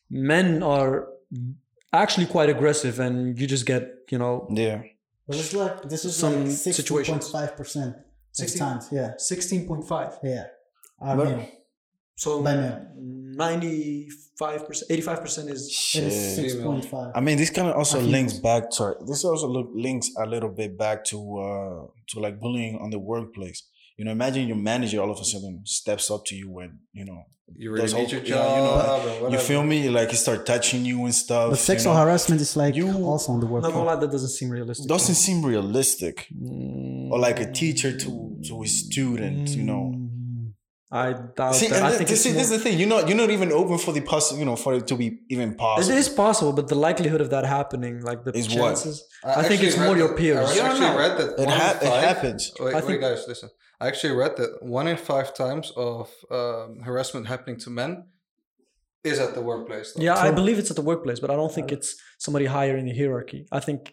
men 0.09 0.61
are 0.61 1.07
actually 1.93 2.27
quite 2.27 2.49
aggressive 2.49 2.99
and 2.99 3.39
you 3.39 3.47
just 3.47 3.65
get, 3.65 3.83
you 4.11 4.17
know, 4.17 4.47
yeah. 4.51 4.81
But 5.27 5.37
it's 5.37 5.53
like 5.53 5.83
this 5.89 6.05
is 6.05 6.15
Some 6.15 6.35
like 6.45 6.51
sixty 6.51 6.81
situations. 6.83 7.29
point 7.29 7.31
five 7.31 7.57
percent 7.57 7.95
of 7.95 8.01
60 8.33 8.59
times. 8.59 8.89
Yeah, 8.91 9.13
16.5. 9.17 10.19
yeah. 10.23 10.43
Are 11.01 11.15
But- 11.17 11.25
male. 11.29 11.47
So 12.17 12.41
By 12.41 12.55
male. 12.55 12.79
95%, 13.37 14.83
85% 14.89 15.49
is 15.51 15.91
It 15.95 16.03
is 16.03 16.35
six 16.35 16.55
point 16.55 16.85
five. 16.85 17.11
I 17.15 17.19
mean, 17.21 17.37
this 17.37 17.49
kind 17.49 17.67
of 17.69 17.75
also 17.75 17.97
I 17.97 18.01
think- 18.01 18.11
links 18.11 18.33
back. 18.33 18.69
to 18.77 18.95
this 19.07 19.23
also 19.25 19.47
look, 19.47 19.69
links 19.73 20.09
a 20.17 20.25
little 20.25 20.49
bit 20.49 20.77
back 20.77 21.03
to 21.05 21.17
uh 21.47 21.87
to 22.09 22.19
like 22.19 22.39
bullying 22.39 22.77
on 22.79 22.89
the 22.91 22.99
workplace. 22.99 23.63
You 23.97 24.03
know, 24.05 24.11
imagine 24.11 24.47
your 24.47 24.57
manager 24.57 24.99
all 25.01 25.11
of 25.11 25.19
a 25.19 25.23
sudden 25.23 25.61
steps 25.65 26.11
up 26.11 26.21
to 26.25 26.35
you 26.35 26.49
when 26.57 26.79
you 26.93 27.05
know 27.05 27.21
You 27.63 27.69
really 27.71 27.81
Those 27.83 27.93
need 27.93 28.01
whole- 28.09 28.15
your 28.15 28.21
job. 28.33 28.57
you 28.57 28.63
know, 28.65 29.19
or 29.27 29.29
you 29.33 29.37
feel 29.51 29.63
me? 29.73 29.79
Like 29.97 30.09
he 30.13 30.17
start 30.25 30.39
touching 30.53 30.81
you 30.91 30.97
and 31.07 31.13
stuff. 31.25 31.47
But 31.51 31.59
you 31.59 31.69
sexual 31.73 31.93
know? 31.93 32.01
harassment 32.03 32.39
is 32.41 32.51
like 32.63 32.73
You- 32.79 32.91
also 33.11 33.27
on 33.33 33.39
the 33.39 33.45
not 33.45 33.61
gonna 33.61 33.75
workplace. 33.85 33.99
that 34.01 34.11
doesn't 34.15 34.33
seem 34.39 34.49
realistic. 34.57 34.87
doesn't 34.95 35.19
seem 35.25 35.39
realistic. 35.53 36.15
Mm, 36.33 37.11
Or 37.11 37.17
like 37.27 37.39
a 37.47 37.49
teacher 37.61 37.91
to 38.03 38.09
to 38.47 38.53
his 38.63 38.73
student. 38.85 39.45
You 39.59 39.65
know. 39.71 39.83
I 40.91 41.07
doubt 41.37 41.55
See, 41.55 41.67
that. 41.67 41.77
and 41.77 41.85
I 41.85 41.91
think 41.97 42.07
th- 42.09 42.11
it's 42.17 42.21
see, 42.25 42.31
this 42.39 42.45
is 42.49 42.53
the 42.57 42.61
thing. 42.65 42.75
You're 42.79 42.93
not 42.95 43.01
you're 43.07 43.21
not 43.23 43.31
even 43.37 43.49
open 43.61 43.77
for 43.85 43.91
the 43.97 44.01
poss- 44.11 44.35
you 44.41 44.45
know 44.49 44.55
for 44.65 44.71
it 44.79 44.85
to 44.91 44.95
be 45.03 45.07
even 45.35 45.49
possible. 45.55 45.91
It 45.95 45.99
is 46.03 46.09
possible, 46.23 46.53
but 46.59 46.65
the 46.73 46.79
likelihood 46.87 47.21
of 47.25 47.29
that 47.35 47.45
happening, 47.57 47.93
like 48.09 48.19
the 48.27 48.31
Is 48.41 48.47
what? 48.49 48.55
chances, 48.57 48.95
I, 49.23 49.27
think 49.33 49.45
actually 49.45 49.67
it's 49.69 49.77
read 49.77 49.85
more 49.87 49.97
your 50.03 50.13
peers. 50.19 50.49
I 50.51 50.55
Yeah, 50.55 50.63
actually 50.69 50.91
no. 50.93 50.97
read 51.03 51.13
that 51.19 51.29
It, 51.43 51.49
ha- 51.61 51.77
in 51.81 51.87
it 51.87 51.97
happens. 52.09 52.41
Wait, 52.59 52.73
I 52.77 52.79
wait, 52.89 53.01
guys, 53.05 53.21
listen. 53.31 53.49
I 53.81 53.87
actually 53.87 54.13
read 54.13 54.37
that 54.37 54.63
one 54.63 54.87
in 54.87 54.97
five 54.97 55.33
times 55.33 55.71
of 55.75 56.09
um, 56.31 56.79
harassment 56.83 57.27
happening 57.27 57.57
to 57.59 57.69
men 57.69 58.05
is 59.03 59.19
at 59.19 59.33
the 59.35 59.41
workplace. 59.41 59.93
though. 59.93 60.03
Yeah, 60.03 60.15
I 60.15 60.31
believe 60.31 60.57
it's 60.59 60.69
at 60.71 60.75
the 60.77 60.81
workplace, 60.81 61.19
but 61.19 61.29
I 61.29 61.35
don't 61.35 61.53
think 61.53 61.71
it's 61.71 61.95
somebody 62.17 62.45
higher 62.45 62.75
in 62.77 62.85
the 62.85 62.95
hierarchy. 62.97 63.45
I 63.51 63.59
think, 63.59 63.91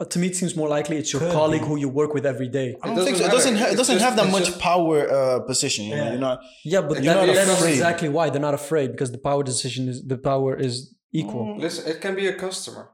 uh, 0.00 0.04
to 0.06 0.18
me, 0.18 0.28
it 0.28 0.36
seems 0.36 0.56
more 0.56 0.68
likely 0.68 0.96
it's 0.96 1.12
your 1.12 1.20
Could 1.22 1.32
colleague 1.32 1.60
be. 1.62 1.68
who 1.68 1.76
you 1.76 1.88
work 1.88 2.12
with 2.14 2.26
every 2.26 2.48
day. 2.48 2.74
I 2.82 2.86
don't 2.86 2.96
doesn't 2.96 3.14
think 3.14 3.16
so. 3.22 3.26
It 3.28 3.30
doesn't. 3.36 3.56
Ha- 3.56 3.66
it 3.66 3.76
doesn't 3.76 3.96
just- 3.98 4.04
have 4.04 4.16
that 4.16 4.30
much 4.32 4.46
just- 4.46 4.60
power 4.60 4.96
uh, 5.08 5.40
position. 5.40 5.84
You 5.84 5.96
know, 5.96 6.02
Yeah. 6.04 6.10
you're 6.12 6.20
not. 6.20 6.38
Yeah, 6.64 6.80
but 6.80 7.02
You're 7.04 7.14
that, 7.14 7.26
not 7.26 7.34
that's 7.34 7.58
afraid. 7.58 7.72
exactly 7.72 8.08
why 8.08 8.30
they're 8.30 8.40
not 8.50 8.54
afraid 8.54 8.90
because 8.92 9.12
the 9.12 9.18
power 9.18 9.42
decision 9.42 9.88
is 9.88 10.02
the 10.12 10.18
power 10.18 10.56
is 10.56 10.94
equal. 11.12 11.58
Listen, 11.58 11.82
it 11.92 12.00
can 12.00 12.14
be 12.16 12.26
a 12.26 12.34
customer. 12.34 12.84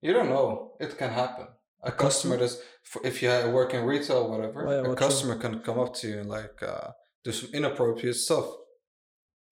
You 0.00 0.12
don't 0.12 0.28
know. 0.28 0.72
It 0.80 0.98
can 0.98 1.10
happen. 1.10 1.46
A 1.84 1.92
customer 1.92 2.36
does. 2.36 2.60
For, 2.90 3.00
if 3.06 3.22
you 3.22 3.30
work 3.58 3.72
in 3.74 3.84
retail, 3.84 4.18
or 4.24 4.30
whatever, 4.30 4.66
Oh, 4.66 4.70
yeah, 4.70 4.78
a 4.78 4.82
well, 4.82 4.94
true. 4.96 5.06
customer 5.06 5.36
can 5.36 5.60
come 5.60 5.78
up 5.84 5.92
to 6.00 6.08
you 6.08 6.18
and 6.20 6.28
like 6.38 6.62
uh, 6.62 6.88
do 7.24 7.32
some 7.32 7.50
inappropriate 7.58 8.16
stuff. 8.16 8.46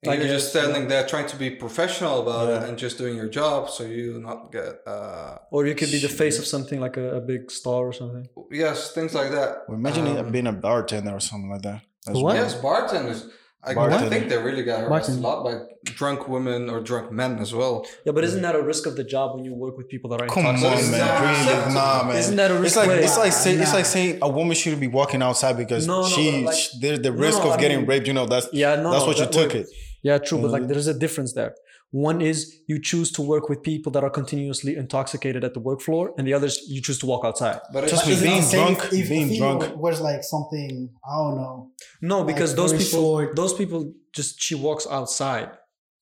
And 0.05 0.11
I 0.13 0.15
you're 0.17 0.25
guess, 0.25 0.33
just 0.43 0.51
standing 0.51 0.89
there 0.89 1.07
trying 1.07 1.27
to 1.29 1.37
be 1.37 1.49
professional 1.51 2.23
about 2.23 2.47
it 2.51 2.69
and 2.69 2.77
just 2.77 2.99
doing 2.99 3.15
your 3.17 3.29
job, 3.29 3.71
so 3.71 3.85
you 3.85 4.19
not 4.29 4.51
get. 4.51 4.73
Uh, 4.87 5.39
Or 5.53 5.65
you 5.65 5.75
could 5.77 5.93
be 5.93 5.99
the 5.99 6.09
face 6.23 6.39
of 6.41 6.47
something 6.55 6.81
like 6.81 6.97
a, 6.97 7.17
a 7.17 7.21
big 7.21 7.43
star 7.53 7.81
or 7.91 7.93
something. 7.93 8.27
yes, 8.51 8.93
things 8.93 9.15
like 9.15 9.31
that. 9.31 9.51
Well, 9.69 9.79
imagine 9.79 10.05
Um, 10.19 10.33
being 10.33 10.49
a 10.49 10.53
bartender 10.53 11.13
or 11.13 11.21
something 11.21 11.51
like 11.55 11.63
that. 11.63 11.83
That's 12.05 12.19
What? 12.19 12.35
Yes, 12.35 12.55
bartenders. 12.57 13.21
I, 13.65 13.71
I 13.71 13.75
Bartender. 13.75 14.09
think 14.11 14.29
they 14.29 14.39
really 14.39 14.65
got 14.65 14.81
harassed 14.81 15.09
Bartender. 15.09 15.21
a 15.21 15.31
lot 15.31 15.45
by 15.45 15.55
drunk 15.85 16.29
women 16.29 16.69
or 16.69 16.81
drunk 16.81 17.13
men 17.13 17.39
as 17.39 17.55
well. 17.55 17.87
Yeah, 18.05 18.11
but 18.13 18.25
isn't 18.25 18.43
that 18.43 18.57
a 18.57 18.63
risk 18.63 18.87
of 18.87 18.97
the 18.97 19.05
job 19.05 19.37
when 19.37 19.45
you 19.45 19.55
work 19.55 19.77
with 19.77 19.89
people 19.89 20.11
that 20.11 20.21
are 20.21 20.27
Come 20.27 20.47
on, 20.47 20.57
intoxicated? 20.57 20.91
It's 20.91 20.99
man. 20.99 21.07
not 21.07 21.21
Really? 21.21 21.41
acceptable. 21.43 21.75
Nah, 21.75 22.05
man. 22.09 22.17
Isn't 22.17 22.37
that 22.37 22.51
a 22.51 22.55
It's 22.55 22.63
risk 22.63 22.77
like 22.77 22.89
way? 22.89 23.05
it's 23.05 23.19
like 23.19 23.33
say, 23.33 23.55
it's 23.55 23.73
like 23.73 23.85
saying 23.87 24.19
a 24.23 24.29
woman 24.29 24.57
shouldn't 24.57 24.81
be 24.81 24.89
walking 24.89 25.23
outside 25.23 25.57
because 25.57 25.87
No, 25.87 26.03
no, 26.03 26.09
she, 26.09 26.45
like- 26.45 26.57
sh- 26.57 26.71
there's 26.81 27.01
the 27.01 27.13
risk 27.13 27.39
no, 27.39 27.51
of 27.53 27.59
I 27.59 27.61
getting 27.61 27.79
mean- 27.79 27.87
raped. 27.87 28.07
You 28.09 28.15
know, 28.15 28.27
that's 28.27 28.49
Yeah, 28.53 28.75
no, 28.77 28.91
that's 28.93 29.07
what 29.07 29.19
you 29.19 29.27
took 29.27 29.53
way- 29.53 29.61
it. 29.61 29.67
Yeah, 30.03 30.19
true, 30.19 30.39
but 30.43 30.51
like 30.51 30.63
Mhm. 30.65 30.69
there 30.69 30.79
is 30.79 30.89
a 30.89 30.95
difference 30.95 31.33
there. 31.35 31.55
One 31.93 32.21
is 32.23 32.39
you 32.67 32.81
choose 32.81 33.13
to 33.13 33.23
work 33.23 33.49
with 33.51 33.63
people 33.63 33.93
that 33.93 34.03
are 34.03 34.09
continuously 34.11 34.77
intoxicated 34.77 35.45
at 35.45 35.53
the 35.55 35.61
work 35.61 35.81
floor, 35.83 36.13
and 36.17 36.27
the 36.27 36.33
others 36.35 36.59
you 36.67 36.81
choose 36.83 36.99
to 37.01 37.07
walk 37.07 37.23
outside. 37.25 37.61
But 37.73 37.87
Just 37.87 38.09
it's 38.09 38.21
it 38.21 38.25
being 38.25 38.43
drunk, 38.51 38.79
if, 38.87 38.93
if 38.95 39.09
being 39.11 39.37
drunk. 39.39 39.77
wears 39.77 40.01
like 40.01 40.25
something 40.25 40.89
I 41.09 41.15
don't 41.23 41.37
know. 41.37 41.69
No, 42.11 42.25
because 42.25 42.51
Like, 42.51 42.57
those 42.61 42.73
people, 42.83 43.01
short. 43.03 43.37
those 43.37 43.55
people 43.61 43.81
just 44.19 44.31
she 44.47 44.55
walks 44.67 44.87
outside. 44.99 45.49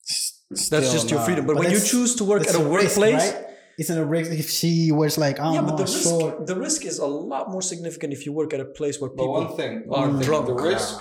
S- 0.09 0.43
That's 0.51 0.67
still, 0.67 0.93
just 0.97 1.11
your 1.13 1.21
freedom. 1.27 1.45
But, 1.47 1.55
But 1.57 1.61
when 1.65 1.73
you 1.77 1.81
choose 1.81 2.13
to 2.17 2.25
work 2.25 2.43
at 2.49 2.55
a, 2.55 2.59
a 2.59 2.65
risk, 2.65 2.97
workplace, 2.99 3.27
right? 3.35 3.47
It's 3.79 3.91
a 3.91 4.05
risk 4.05 4.31
if 4.45 4.49
she 4.51 4.73
wears 4.99 5.17
like 5.27 5.37
I 5.41 5.45
don't 5.45 5.55
yeah, 5.55 5.63
but 5.69 5.77
the 5.83 5.85
risk, 5.85 6.03
short. 6.09 6.47
the 6.51 6.57
risk 6.67 6.81
is 6.91 6.99
a 6.99 7.07
lot 7.33 7.45
more 7.55 7.63
significant 7.73 8.13
if 8.13 8.21
you 8.27 8.33
work 8.41 8.51
at 8.57 8.61
a 8.61 8.71
place 8.79 8.97
where 9.01 9.11
But 9.11 9.23
people 9.23 9.33
one 9.45 9.57
thing, 9.61 9.75
are 9.91 10.07
one 10.07 10.13
thing, 10.19 10.27
drunk. 10.29 10.47
the 10.53 10.59
risk, 10.73 10.93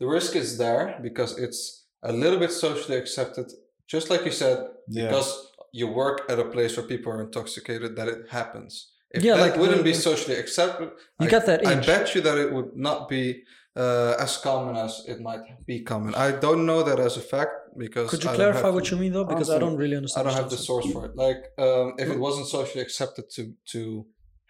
the 0.00 0.06
risk 0.06 0.30
is 0.36 0.48
there 0.64 0.84
because 1.06 1.30
it's 1.44 1.60
a 2.02 2.12
little 2.12 2.38
bit 2.44 2.52
socially 2.64 2.98
accepted. 3.02 3.46
Just 3.94 4.06
like 4.12 4.22
you 4.28 4.34
said, 4.42 4.56
Yeah. 4.88 5.06
because 5.08 5.28
you 5.80 5.86
work 5.88 6.18
at 6.32 6.38
a 6.38 6.48
place 6.54 6.72
where 6.76 6.86
people 6.92 7.08
are 7.14 7.22
intoxicated, 7.28 7.90
that 7.98 8.08
it 8.14 8.20
happens. 8.38 8.72
If 9.16 9.22
Yeah, 9.24 9.36
that 9.36 9.42
like 9.46 9.56
wouldn't 9.60 9.78
the- 9.84 9.90
be 9.92 9.94
socially 10.08 10.36
accepted, 10.44 10.88
You 11.20 11.26
I, 11.26 11.30
got 11.36 11.46
that 11.46 11.58
I 11.66 11.74
bet 11.92 12.04
you 12.14 12.20
that 12.28 12.36
it 12.44 12.48
would 12.54 12.70
not 12.88 13.08
be 13.14 13.24
uh, 13.76 14.14
as 14.20 14.36
common 14.38 14.76
as 14.76 15.02
it 15.06 15.20
might 15.20 15.40
be 15.66 15.80
common. 15.80 16.14
I 16.14 16.30
don't 16.32 16.64
know 16.66 16.82
that 16.82 16.98
as 17.00 17.16
a 17.16 17.20
fact 17.20 17.52
because 17.76 18.08
Could 18.10 18.22
you 18.24 18.30
I 18.30 18.34
clarify 18.36 18.70
what 18.70 18.90
you 18.90 18.96
mean 18.96 19.12
though? 19.12 19.24
Because 19.24 19.50
I 19.50 19.58
don't 19.58 19.76
really 19.76 19.96
understand. 19.96 20.28
I 20.28 20.30
don't 20.30 20.40
have 20.42 20.50
the 20.50 20.56
source 20.56 20.86
for 20.92 21.06
it. 21.06 21.16
Like, 21.16 21.40
um, 21.58 21.94
if 21.98 22.08
it 22.08 22.18
wasn't 22.18 22.46
socially 22.48 22.82
accepted 22.82 23.24
to 23.36 23.42
to 23.72 23.80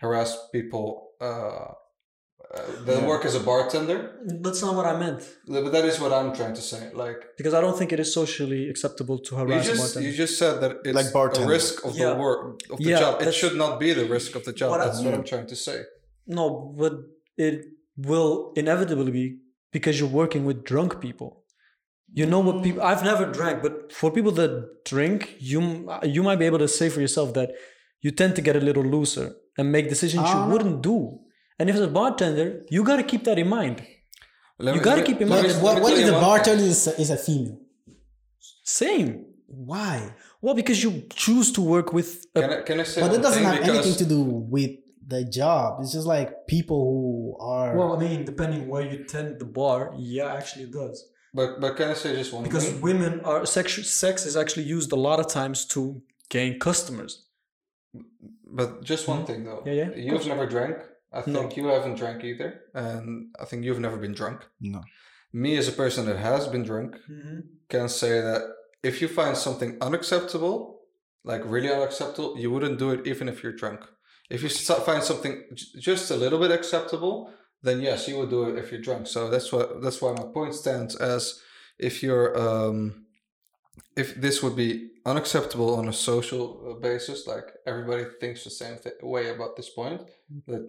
harass 0.02 0.30
people 0.52 0.86
uh, 1.20 1.24
uh, 1.24 1.72
that 2.86 2.98
Yeah. 3.00 3.06
work 3.12 3.24
as 3.24 3.34
a 3.34 3.40
bartender. 3.40 3.98
That's 4.44 4.60
not 4.66 4.74
what 4.78 4.86
I 4.92 4.94
meant. 5.04 5.20
but 5.48 5.70
that 5.76 5.84
is 5.90 5.96
what 6.02 6.12
I'm 6.18 6.30
trying 6.38 6.54
to 6.54 6.64
say. 6.72 6.82
Like, 7.04 7.20
Because 7.40 7.54
I 7.58 7.60
don't 7.64 7.76
think 7.80 7.90
it 7.96 8.00
is 8.04 8.12
socially 8.20 8.62
acceptable 8.72 9.18
to 9.26 9.30
harass. 9.40 9.48
you 9.48 9.54
harass 9.54 9.66
just 9.72 9.80
bartenders. 9.82 10.04
you 10.12 10.12
just 10.24 10.34
said 10.42 10.54
that 10.62 10.72
it's 10.84 10.94
Like 11.00 11.10
bartender. 11.18 11.48
a 11.48 11.56
risk 11.58 11.74
of 11.86 11.92
Yeah. 11.96 12.10
the 12.10 12.16
work 12.26 12.40
of 12.72 12.76
the 12.78 12.90
Yeah, 12.90 13.00
job. 13.04 13.22
It 13.22 13.32
should 13.40 13.56
not 13.64 13.72
be 13.84 13.88
the 14.00 14.06
risk 14.16 14.30
of 14.38 14.42
the 14.48 14.52
job. 14.60 14.68
What 14.72 14.80
I- 14.82 14.86
That's 14.86 15.00
what 15.04 15.14
I'm 15.14 15.24
trying 15.32 15.46
to 15.54 15.56
say. 15.66 15.78
No, 16.38 16.44
but 16.80 16.92
it 17.46 17.56
will 17.96 18.52
inevitably 18.56 19.10
be 19.12 19.38
because 19.72 19.98
you're 20.00 20.08
working 20.08 20.44
with 20.44 20.64
drunk 20.64 21.00
people. 21.00 21.42
You 22.12 22.26
know 22.26 22.38
what 22.40 22.62
people. 22.62 22.82
I've 22.82 23.02
never 23.02 23.24
drank, 23.26 23.62
but 23.62 23.92
for 23.92 24.10
people 24.10 24.30
that 24.32 24.84
drink, 24.84 25.36
you 25.40 25.60
you 26.04 26.22
might 26.22 26.38
be 26.38 26.46
able 26.46 26.58
to 26.60 26.68
say 26.68 26.88
for 26.88 27.00
yourself 27.00 27.34
that 27.34 27.50
you 28.00 28.10
tend 28.10 28.36
to 28.36 28.42
get 28.42 28.54
a 28.56 28.60
little 28.60 28.84
looser 28.84 29.34
and 29.58 29.72
make 29.72 29.88
decisions 29.88 30.22
you 30.28 30.36
Ah. 30.44 30.48
wouldn't 30.48 30.82
do. 30.82 31.18
And 31.58 31.68
if 31.70 31.76
it's 31.76 31.84
a 31.84 31.88
bartender, 32.00 32.62
you 32.70 32.84
got 32.84 32.96
to 32.96 33.02
keep 33.02 33.24
that 33.24 33.38
in 33.38 33.48
mind. 33.48 33.82
Let 34.58 34.76
You 34.76 34.80
gotta 34.80 35.02
keep 35.02 35.20
in 35.20 35.28
mind 35.28 35.46
me- 35.46 35.52
that 35.52 35.62
what 35.62 35.82
what 35.82 35.92
if 35.98 36.06
the 36.06 36.12
bartender 36.12 36.62
is 36.64 36.86
a, 36.86 36.92
is 37.00 37.10
a 37.10 37.16
female? 37.16 37.58
Same. 38.64 39.26
Why? 39.46 40.14
Well, 40.40 40.54
because 40.54 40.82
you 40.82 40.90
choose 41.10 41.50
to 41.52 41.60
work 41.60 41.92
with. 41.92 42.24
A, 42.36 42.40
Can 42.40 42.50
I, 42.50 42.62
can 42.62 42.80
I 42.80 42.82
say 42.84 43.00
But 43.00 43.10
one 43.10 43.18
it 43.20 43.22
doesn't 43.22 43.42
have 43.44 43.60
anything 43.68 43.94
to 44.02 44.04
do 44.04 44.20
with 44.22 44.70
the 45.06 45.24
job. 45.24 45.80
It's 45.80 45.92
just 45.92 46.06
like 46.06 46.46
people 46.46 46.80
who 46.92 47.36
are. 47.44 47.76
well, 47.76 47.96
I 47.96 47.98
mean, 48.00 48.24
depending 48.24 48.68
where 48.68 48.82
you 48.82 49.04
tend 49.04 49.38
the 49.38 49.44
bar, 49.44 49.92
yeah, 49.98 50.34
actually 50.34 50.64
it 50.64 50.72
does. 50.72 51.08
But 51.32 51.60
but 51.60 51.76
can 51.76 51.90
I 51.90 51.94
say 51.94 52.14
just 52.14 52.32
one 52.32 52.42
thing? 52.42 52.50
Because 52.52 52.68
thing? 52.70 52.80
women 52.80 53.20
are 53.20 53.44
sex. 53.46 53.74
Sex 53.90 54.24
is 54.26 54.36
actually 54.36 54.64
used 54.64 54.92
a 54.92 54.96
lot 55.08 55.18
of 55.20 55.26
times 55.28 55.64
to 55.74 56.02
gain 56.28 56.58
customers. 56.58 57.26
But 58.46 58.82
just 58.84 59.08
one 59.08 59.24
thing 59.26 59.44
though. 59.44 59.60
Hmm? 59.62 59.68
Yeah, 59.68 59.74
yeah, 59.74 60.12
You've 60.12 60.26
never 60.26 60.46
drank. 60.46 60.76
I 61.12 61.22
No. 61.30 61.40
think 61.40 61.56
you 61.56 61.66
haven't 61.68 61.96
drank 61.96 62.24
either, 62.24 62.60
and 62.74 63.28
I 63.40 63.44
think 63.44 63.64
you've 63.64 63.80
never 63.80 63.96
been 63.96 64.14
drunk. 64.14 64.40
No. 64.60 64.82
Me 65.32 65.56
as 65.56 65.68
a 65.68 65.72
person 65.72 66.06
that 66.06 66.16
has 66.18 66.46
been 66.48 66.62
drunk 66.64 66.96
can 67.68 67.88
say 67.88 68.20
that 68.20 68.42
if 68.82 69.00
you 69.00 69.08
find 69.08 69.36
something 69.36 69.76
unacceptable, 69.80 70.80
like 71.24 71.42
really 71.44 71.70
unacceptable, 71.72 72.36
you 72.38 72.50
wouldn't 72.50 72.78
do 72.78 72.90
it 72.90 73.06
even 73.06 73.28
if 73.28 73.42
you're 73.42 73.52
drunk. 73.62 73.80
If 74.34 74.42
you 74.42 74.50
find 74.90 75.02
something 75.02 75.34
just 75.88 76.10
a 76.10 76.16
little 76.16 76.40
bit 76.44 76.50
acceptable, 76.50 77.30
then 77.62 77.80
yes, 77.80 78.08
you 78.08 78.18
would 78.18 78.30
do 78.30 78.44
it 78.48 78.58
if 78.58 78.70
you're 78.70 78.80
drunk. 78.88 79.06
So 79.06 79.30
that's 79.30 79.50
what 79.52 79.82
that's 79.82 80.00
why 80.02 80.12
my 80.12 80.26
point 80.38 80.54
stands 80.54 80.96
as 80.96 81.40
if 81.78 82.02
you're 82.02 82.30
um, 82.46 83.06
if 83.96 84.14
this 84.14 84.42
would 84.42 84.56
be 84.56 84.90
unacceptable 85.06 85.74
on 85.76 85.88
a 85.88 85.92
social 85.92 86.44
uh, 86.70 86.80
basis, 86.80 87.26
like 87.26 87.46
everybody 87.66 88.04
thinks 88.20 88.44
the 88.44 88.50
same 88.50 88.76
th- 88.78 88.96
way 89.02 89.30
about 89.30 89.56
this 89.56 89.70
point, 89.70 90.00
that 90.46 90.68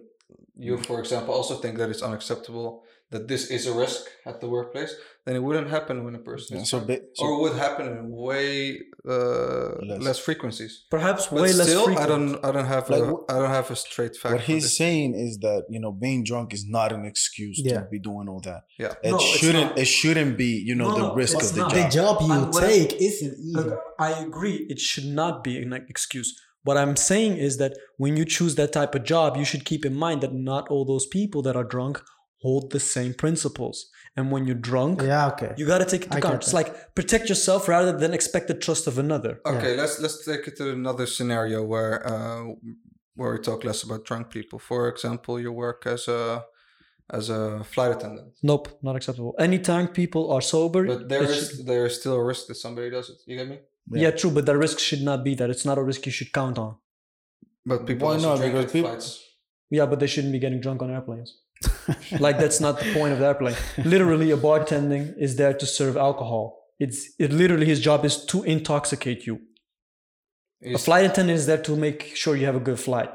you, 0.56 0.76
for 0.78 0.98
example, 1.00 1.34
also 1.34 1.54
think 1.56 1.78
that 1.78 1.90
it's 1.90 2.02
unacceptable 2.02 2.84
that 3.12 3.28
this 3.28 3.50
is 3.50 3.66
a 3.66 3.72
risk 3.72 4.02
at 4.26 4.40
the 4.40 4.48
workplace, 4.48 4.92
then 5.24 5.36
it 5.36 5.42
wouldn't 5.42 5.70
happen 5.70 6.04
when 6.04 6.14
a 6.16 6.18
person 6.30 6.56
Yeah, 6.56 6.62
is 6.62 6.70
so, 6.70 6.78
drunk. 6.80 7.00
ba- 7.02 7.06
so 7.14 7.24
or 7.24 7.40
would 7.42 7.56
happen 7.56 7.86
in 7.86 8.10
way 8.10 8.80
uh, 9.08 9.76
Less. 9.90 10.02
less. 10.02 10.18
frequencies. 10.18 10.72
Perhaps 10.90 11.28
But 11.28 11.42
way 11.42 11.52
less 11.52 11.68
still, 11.68 11.96
I 11.98 12.06
don't, 12.06 12.44
I 12.44 12.50
don't 12.50 12.66
have, 12.66 12.90
Like, 12.90 13.02
a, 13.02 13.14
I 13.32 13.34
don't 13.40 13.50
have 13.60 13.70
a 13.70 13.76
straight 13.76 14.16
fact. 14.16 14.32
what 14.34 14.40
he's 14.42 14.76
saying 14.76 15.14
is 15.14 15.38
that 15.46 15.62
you 15.70 15.80
know 15.80 15.92
being 15.92 16.24
drunk 16.24 16.52
is 16.52 16.64
not 16.78 16.92
an 16.92 17.04
excuse 17.12 17.56
Yeah. 17.64 17.80
to 17.82 17.88
be 17.94 17.98
doing 18.00 18.28
all 18.28 18.40
that. 18.40 18.62
Yeah. 18.78 18.94
It 19.04 19.12
No, 19.12 19.18
shouldn't. 19.18 19.78
It 19.78 19.86
shouldn't 19.86 20.36
be 20.36 20.52
you 20.70 20.74
know 20.74 20.90
No, 20.96 21.08
the 21.08 21.14
risk 21.14 21.36
of 21.42 21.52
the 21.54 21.60
not. 21.60 21.70
job. 21.72 21.84
The 21.84 21.88
job 22.00 22.14
you 22.22 22.32
And 22.32 22.54
what 22.54 22.64
I- 22.64 22.66
take 22.66 22.92
isn't 23.08 23.34
Look, 23.56 23.66
either. 23.66 23.78
I 24.00 24.10
agree. 24.26 24.66
It 24.68 24.80
should 24.80 25.06
not 25.06 25.44
be 25.44 25.58
an 25.62 25.72
excuse. 25.88 26.30
What 26.64 26.76
I'm 26.76 26.96
saying 26.96 27.36
is 27.36 27.58
that 27.58 27.72
when 27.96 28.16
you 28.16 28.24
choose 28.24 28.56
that 28.56 28.72
type 28.72 28.92
of 28.96 29.04
job, 29.04 29.36
you 29.36 29.44
should 29.44 29.64
keep 29.64 29.84
in 29.86 29.94
mind 29.94 30.20
that 30.22 30.34
not 30.34 30.68
all 30.68 30.84
those 30.84 31.06
people 31.06 31.40
that 31.42 31.54
are 31.54 31.62
drunk 31.76 32.02
hold 32.44 32.70
the 32.70 32.80
same 32.80 33.12
principles. 33.14 33.90
And 34.16 34.30
when 34.32 34.46
you're 34.46 34.62
drunk, 34.72 35.02
Yeah, 35.02 35.28
okay. 35.32 35.52
you 35.58 35.66
got 35.66 35.78
to 35.78 35.84
take 35.84 36.02
it 36.06 36.10
to 36.10 36.16
I 36.16 36.18
account. 36.18 36.36
It's 36.42 36.54
like 36.54 36.94
protect 36.94 37.28
yourself 37.28 37.68
rather 37.68 37.92
than 38.00 38.14
expect 38.14 38.48
the 38.48 38.54
trust 38.54 38.86
of 38.86 38.98
another. 38.98 39.40
Okay, 39.44 39.76
let's 39.76 40.00
let's 40.00 40.24
take 40.24 40.46
it 40.48 40.56
to 40.56 40.70
another 40.70 41.06
scenario 41.06 41.58
where 41.72 41.94
uh, 42.12 42.42
where 43.18 43.32
we 43.32 43.38
talk 43.38 43.64
less 43.64 43.82
about 43.82 44.04
drunk 44.08 44.30
people. 44.30 44.58
For 44.58 44.88
example, 44.88 45.34
you 45.40 45.52
work 45.52 45.80
as 45.86 46.08
a 46.08 46.44
as 47.18 47.28
a 47.30 47.62
flight 47.72 47.92
attendant, 47.96 48.32
Nope, 48.42 48.66
not 48.82 48.96
acceptable. 48.96 49.34
Anytime 49.38 49.86
people 49.88 50.24
are 50.34 50.40
sober, 50.40 50.82
but 50.86 51.08
there 51.08 51.22
it 51.22 51.30
is 51.30 51.36
should- 51.50 51.66
there 51.66 51.84
is 51.86 51.94
still 52.00 52.14
a 52.14 52.24
risk 52.32 52.42
that 52.48 52.56
somebody 52.56 52.88
does 52.90 53.06
it. 53.12 53.18
You 53.26 53.36
get 53.40 53.48
me? 53.48 53.58
yeah. 54.02 54.10
true, 54.20 54.30
but 54.36 54.44
the 54.46 54.56
risk 54.56 54.78
should 54.80 55.02
not 55.10 55.22
be 55.28 55.32
that. 55.36 55.48
It's 55.54 55.64
not 55.70 55.78
a 55.78 55.84
risk 55.90 56.00
you 56.06 56.12
should 56.18 56.32
count 56.32 56.56
on. 56.58 56.72
But 57.64 57.86
people 57.86 58.08
Why 58.08 58.14
also 58.14 58.28
not? 58.30 58.38
drink 58.38 58.54
Because 58.54 58.72
people- 58.72 58.90
flights. 58.90 59.22
Yeah, 59.70 59.86
but 59.90 59.98
they 60.00 60.06
shouldn't 60.12 60.32
be 60.32 60.38
getting 60.44 60.60
drunk 60.60 60.80
on 60.82 60.90
airplanes. 60.90 61.30
like 62.20 62.38
that's 62.38 62.60
not 62.60 62.78
the 62.80 62.92
point 62.92 63.12
of 63.12 63.18
the 63.18 63.26
airplane. 63.26 63.56
Literally, 63.84 64.30
a 64.30 64.36
bartending 64.36 65.16
is 65.18 65.36
there 65.36 65.54
to 65.54 65.66
serve 65.66 65.96
alcohol. 65.96 66.42
It's 66.78 67.10
it 67.18 67.32
literally 67.32 67.66
his 67.66 67.80
job 67.80 68.04
is 68.04 68.24
to 68.26 68.42
intoxicate 68.44 69.26
you. 69.26 69.40
A 70.64 70.78
flight 70.78 71.04
attendant 71.04 71.38
is 71.38 71.46
there 71.46 71.62
to 71.62 71.76
make 71.76 72.16
sure 72.16 72.36
you 72.36 72.46
have 72.46 72.56
a 72.56 72.60
good 72.60 72.80
flight. 72.80 73.10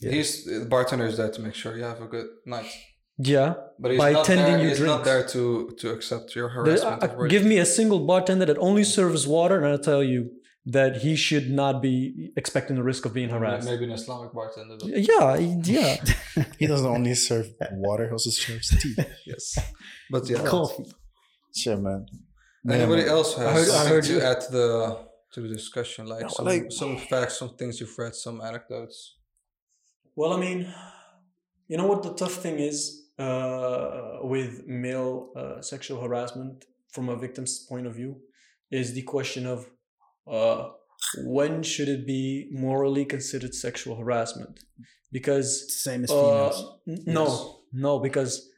he's 0.00 0.44
the 0.44 0.66
bartender 0.66 1.06
is 1.06 1.16
there 1.16 1.30
to 1.30 1.40
make 1.40 1.54
sure 1.54 1.76
you 1.76 1.84
have 1.84 2.00
a 2.00 2.06
good 2.06 2.28
night. 2.46 2.70
Yeah. 3.18 3.54
But 3.78 3.92
he's 3.92 3.98
By 3.98 4.12
not 4.12 4.24
tending 4.24 4.46
there, 4.46 4.62
you 4.62 4.68
he's 4.68 4.80
not 4.80 5.04
there 5.04 5.24
to 5.34 5.42
to 5.80 5.90
accept 5.90 6.34
your 6.34 6.48
harassment. 6.48 7.02
uh, 7.02 7.26
give 7.34 7.44
me 7.44 7.58
a 7.58 7.66
single 7.66 8.00
bartender 8.10 8.46
that 8.46 8.58
only 8.58 8.84
serves 8.84 9.26
water, 9.26 9.56
and 9.62 9.66
I'll 9.72 9.78
tell 9.92 10.02
you 10.02 10.30
that 10.66 10.98
he 11.02 11.14
should 11.16 11.50
not 11.50 11.82
be 11.82 12.32
expecting 12.36 12.76
the 12.76 12.82
risk 12.82 13.04
of 13.04 13.12
being 13.12 13.28
harassed. 13.28 13.68
Maybe 13.68 13.84
an 13.84 13.92
Islamic 13.92 14.32
bartender. 14.32 14.76
though. 14.78 14.86
Yeah, 14.86 15.36
yeah. 15.36 15.96
He 16.58 16.66
doesn't 16.66 16.86
only 16.86 17.14
serve 17.14 17.46
water; 17.72 18.06
he 18.06 18.12
also 18.12 18.30
serves 18.30 18.68
tea. 18.80 18.94
Yes, 19.26 19.58
but 20.10 20.28
yeah. 20.28 20.42
Coffee. 20.44 20.84
Shit, 21.54 21.78
man. 21.80 22.06
Anybody 22.68 23.02
Man, 23.02 23.10
else 23.10 23.36
has 23.36 23.46
I 23.46 23.52
heard- 23.52 23.70
I 23.70 23.88
heard 23.88 24.04
to 24.04 24.12
you- 24.14 24.20
add 24.30 24.40
to 24.40 24.52
the 24.52 24.98
to 25.34 25.40
the 25.42 25.48
discussion, 25.48 26.06
like 26.06 26.22
No, 26.22 26.28
some 26.28 26.46
like- 26.46 26.72
some 26.80 26.96
facts, 26.96 27.38
some 27.40 27.56
things 27.58 27.78
you've 27.80 27.96
read, 27.98 28.14
some 28.14 28.40
anecdotes. 28.40 28.96
Well, 30.16 30.32
I 30.32 30.38
mean, 30.46 30.60
you 31.68 31.76
know 31.76 31.86
what 31.86 32.02
the 32.02 32.14
tough 32.14 32.36
thing 32.44 32.58
is 32.70 32.78
uh, 33.18 34.18
with 34.22 34.66
male 34.66 35.30
uh, 35.36 35.60
sexual 35.60 36.00
harassment 36.00 36.64
from 36.94 37.08
a 37.08 37.16
victim's 37.16 37.54
point 37.70 37.86
of 37.86 37.94
view 37.94 38.12
is 38.70 38.94
the 38.94 39.02
question 39.02 39.46
of 39.46 39.58
uh, 40.26 40.70
when 41.24 41.62
should 41.62 41.88
it 41.88 42.06
be 42.06 42.48
morally 42.50 43.04
considered 43.04 43.54
sexual 43.54 43.96
harassment? 43.96 44.60
Because 45.12 45.48
Same 45.82 46.04
as 46.04 46.10
uh, 46.10 46.14
females. 46.20 46.78
n- 46.88 47.04
no, 47.06 47.60
no, 47.72 47.98
because 47.98 48.48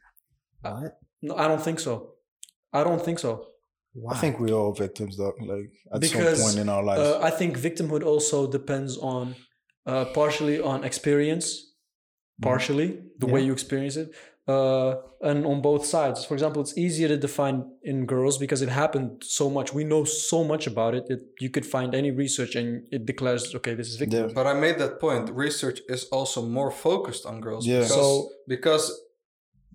What? 0.61 0.99
no, 1.21 1.35
I 1.35 1.47
don't 1.47 1.61
think 1.61 1.79
so. 1.79 2.13
I 2.73 2.83
don't 2.83 3.03
think 3.03 3.19
so. 3.19 3.47
Why? 3.93 4.13
I 4.13 4.17
think 4.17 4.39
we're 4.39 4.53
all 4.53 4.73
victims, 4.73 5.17
though. 5.17 5.33
Like 5.39 5.71
at 5.93 6.01
Because, 6.01 6.37
some 6.39 6.45
point 6.47 6.59
in 6.59 6.69
our 6.69 6.83
lives. 6.83 7.01
Uh, 7.01 7.19
I 7.21 7.31
think 7.31 7.57
victimhood 7.57 8.03
also 8.03 8.49
depends 8.49 8.97
on 8.97 9.35
uh, 9.85 10.05
partially 10.13 10.59
on 10.61 10.83
experience, 10.83 11.73
partially 12.41 12.99
the 13.17 13.25
way 13.27 13.41
you 13.41 13.53
experience 13.53 13.95
it, 13.95 14.11
uh, 14.47 14.95
and 15.21 15.45
on 15.45 15.61
both 15.61 15.85
sides. 15.85 16.23
For 16.25 16.33
example, 16.33 16.61
it's 16.61 16.77
easier 16.77 17.07
to 17.09 17.17
define 17.17 17.65
in 17.83 18.05
girls 18.05 18.37
because 18.37 18.61
it 18.61 18.69
happened 18.69 19.23
so 19.23 19.49
much. 19.49 19.73
We 19.73 19.83
know 19.83 20.03
so 20.05 20.43
much 20.43 20.67
about 20.67 20.95
it. 20.95 21.03
it 21.09 21.19
you 21.39 21.49
could 21.49 21.65
find 21.65 21.93
any 21.93 22.11
research 22.11 22.55
and 22.55 22.83
it 22.91 23.05
declares, 23.05 23.53
okay, 23.55 23.73
this 23.73 23.87
is 23.89 23.95
victim. 23.97 24.27
Yeah. 24.27 24.33
But 24.33 24.47
I 24.47 24.53
made 24.53 24.77
that 24.79 24.99
point. 24.99 25.29
Research 25.31 25.79
is 25.89 26.05
also 26.11 26.41
more 26.41 26.71
focused 26.71 27.25
on 27.25 27.41
girls. 27.41 27.65
Yeah. 27.67 27.79
Because, 27.81 27.93
So- 27.95 28.29
because 28.47 28.85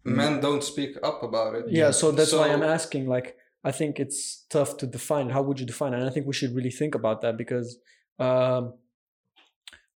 Mm. 0.04 0.16
men 0.16 0.40
don't 0.40 0.64
speak 0.64 0.96
up 1.04 1.22
about 1.22 1.54
it. 1.54 1.64
Yeah, 1.68 1.92
so 1.92 2.10
that's 2.10 2.32
why 2.32 2.48
I'm 2.48 2.64
asking. 2.64 3.06
Like, 3.06 3.36
I 3.62 3.70
think 3.70 4.00
it's 4.00 4.44
tough 4.50 4.76
to 4.78 4.86
define. 4.86 5.30
How 5.30 5.42
would 5.42 5.60
you 5.60 5.66
define 5.66 5.92
it? 5.94 5.98
And 6.00 6.08
I 6.08 6.10
think 6.10 6.26
we 6.26 6.32
should 6.32 6.52
really 6.56 6.72
think 6.72 6.96
about 6.96 7.20
that 7.22 7.36
because 7.36 7.78
um, 8.18 8.74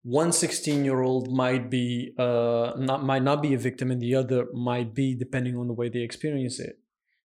one 0.05 0.33
16 0.33 0.85
year 0.85 1.01
old 1.01 1.33
might 1.33 1.71
be 1.71 2.13
uh, 2.19 2.73
not 2.77 3.03
might 3.05 3.23
not 3.23 3.43
be 3.43 3.55
a 3.55 3.59
victim, 3.59 3.91
and 3.91 4.01
the 4.01 4.15
other 4.15 4.47
might 4.53 4.95
be, 4.95 5.15
depending 5.15 5.57
on 5.57 5.67
the 5.67 5.73
way 5.73 5.89
they 5.89 6.01
experience 6.01 6.61
it. 6.61 6.79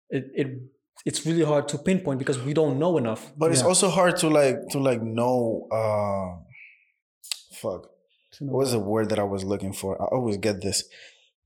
It 0.09 0.25
it 0.35 0.47
it's 1.05 1.25
really 1.25 1.43
hard 1.43 1.67
to 1.69 1.77
pinpoint 1.77 2.19
because 2.19 2.39
we 2.39 2.53
don't 2.53 2.79
know 2.79 2.97
enough. 2.97 3.31
but 3.37 3.51
it's 3.51 3.61
also 3.61 3.89
hard 3.89 4.17
to 4.17 4.27
like 4.29 4.57
to 4.71 4.79
like 4.79 5.01
know. 5.01 5.67
uh 5.71 6.41
Fuck. 7.61 7.89
To 8.33 8.45
know 8.45 8.53
What 8.53 8.59
was 8.59 8.71
the 8.71 8.79
word 8.79 9.09
that 9.09 9.19
I 9.19 9.23
was 9.23 9.43
looking 9.43 9.73
for? 9.73 10.01
I 10.01 10.05
always 10.05 10.37
get 10.37 10.61
this. 10.61 10.83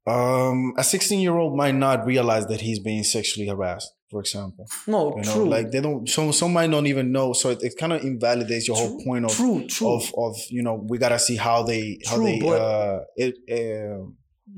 Um, 0.08 0.74
a 0.78 0.84
16 0.84 1.20
year 1.20 1.36
old 1.36 1.56
might 1.56 1.76
not 1.76 2.06
realize 2.06 2.48
that 2.48 2.62
he's 2.62 2.80
being 2.80 3.04
sexually 3.04 3.48
harassed, 3.48 3.92
for 4.10 4.20
example. 4.22 4.66
No, 4.88 5.16
You 5.18 5.24
know, 5.24 5.34
true. 5.34 5.50
like 5.50 5.72
they 5.72 5.82
don't. 5.82 6.08
Some 6.08 6.32
some 6.34 6.54
might 6.54 6.70
not 6.70 6.86
even 6.88 7.12
know. 7.12 7.34
So 7.34 7.50
it, 7.50 7.60
it 7.62 7.74
kind 7.78 7.94
of 7.94 8.04
invalidates 8.04 8.68
your 8.68 8.78
whole 8.78 9.04
point 9.04 9.26
of 9.26 9.32
true, 9.36 9.66
true. 9.68 9.94
of 9.96 10.14
of 10.18 10.36
you 10.50 10.64
know 10.64 10.76
we 10.88 10.98
gotta 10.98 11.20
see 11.20 11.36
how 11.36 11.64
they 11.64 12.00
how 12.08 12.16
True, 12.16 12.26
they 12.26 12.40
but- 12.40 12.62
uh 12.62 13.00
it 13.16 13.36
uh, 13.52 14.06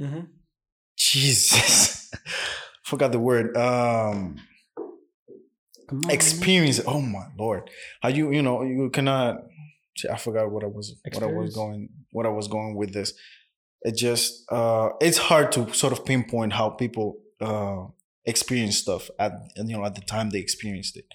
Mhm. 0.03 0.27
Jesus 0.97 2.11
forgot 2.83 3.11
the 3.11 3.19
word 3.19 3.55
um 3.57 4.35
on, 5.91 6.09
experience 6.09 6.79
it. 6.79 6.85
oh 6.87 7.01
my 7.01 7.25
lord 7.37 7.69
how 8.01 8.09
you 8.09 8.31
you 8.31 8.41
know 8.41 8.61
you 8.63 8.89
cannot 8.91 9.37
I 10.09 10.17
forgot 10.17 10.49
what 10.51 10.63
I 10.63 10.67
was 10.67 10.95
what 11.13 11.23
I 11.23 11.25
was 11.27 11.53
going 11.55 11.89
what 12.11 12.25
I 12.25 12.29
was 12.29 12.47
going 12.47 12.75
with 12.75 12.93
this 12.93 13.13
it 13.81 13.95
just 13.97 14.43
uh 14.51 14.89
it's 15.01 15.17
hard 15.17 15.51
to 15.53 15.73
sort 15.73 15.93
of 15.93 16.05
pinpoint 16.05 16.53
how 16.53 16.69
people 16.69 17.17
uh 17.41 17.85
experience 18.33 18.77
stuff 18.85 19.03
at 19.25 19.31
you 19.69 19.73
know 19.75 19.83
at 19.89 19.95
the 19.99 20.05
time 20.13 20.27
they 20.29 20.39
experienced 20.47 20.95
it 21.01 21.07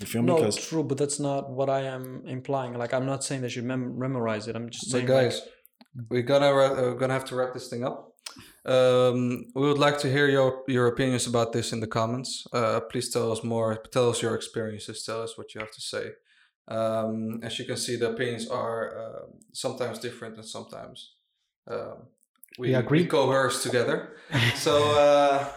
you 0.00 0.06
feel 0.06 0.22
me 0.22 0.28
No, 0.28 0.36
because 0.36 0.56
true, 0.68 0.82
but 0.90 0.96
that's 0.96 1.20
not 1.20 1.42
what 1.58 1.68
I 1.68 1.82
am 1.96 2.22
implying. 2.26 2.72
Like, 2.82 2.94
I'm 2.96 3.04
not 3.12 3.22
saying 3.22 3.42
they 3.42 3.50
should 3.50 3.68
mem- 3.72 3.98
memorize 3.98 4.48
it. 4.48 4.56
I'm 4.56 4.70
just 4.70 4.86
But 4.86 4.92
saying, 4.92 5.08
like, 5.08 5.24
guys, 5.24 5.42
we're 6.10 6.28
gonna 6.32 6.52
ra- 6.54 6.76
uh, 6.82 6.94
gonna 7.00 7.12
have 7.12 7.26
to 7.30 7.34
wrap 7.36 7.52
this 7.52 7.68
thing 7.68 7.84
up. 7.84 7.98
Um, 8.64 9.18
we 9.54 9.62
would 9.68 9.78
like 9.86 9.98
to 9.98 10.08
hear 10.10 10.26
your 10.36 10.48
your 10.68 10.86
opinions 10.86 11.26
about 11.26 11.52
this 11.52 11.72
in 11.74 11.80
the 11.80 11.86
comments. 11.98 12.30
Uh, 12.58 12.80
please 12.90 13.10
tell 13.14 13.30
us 13.34 13.42
more. 13.44 13.68
Tell 13.96 14.08
us 14.12 14.22
your 14.22 14.34
experiences. 14.40 15.04
Tell 15.04 15.20
us 15.26 15.36
what 15.36 15.54
you 15.54 15.60
have 15.60 15.72
to 15.78 15.82
say. 15.94 16.04
Um, 16.68 17.40
as 17.42 17.58
you 17.58 17.64
can 17.66 17.76
see, 17.76 17.96
the 17.96 18.10
opinions 18.14 18.48
are 18.48 18.80
uh, 19.02 19.22
sometimes 19.52 19.98
different 19.98 20.36
and 20.36 20.46
sometimes 20.46 21.14
um, 21.74 21.96
we, 22.58 22.68
We 22.68 22.74
agree. 22.74 23.02
we 23.02 23.06
coerce 23.06 23.62
together. 23.62 23.98
so 24.54 24.74
uh, 24.98 25.48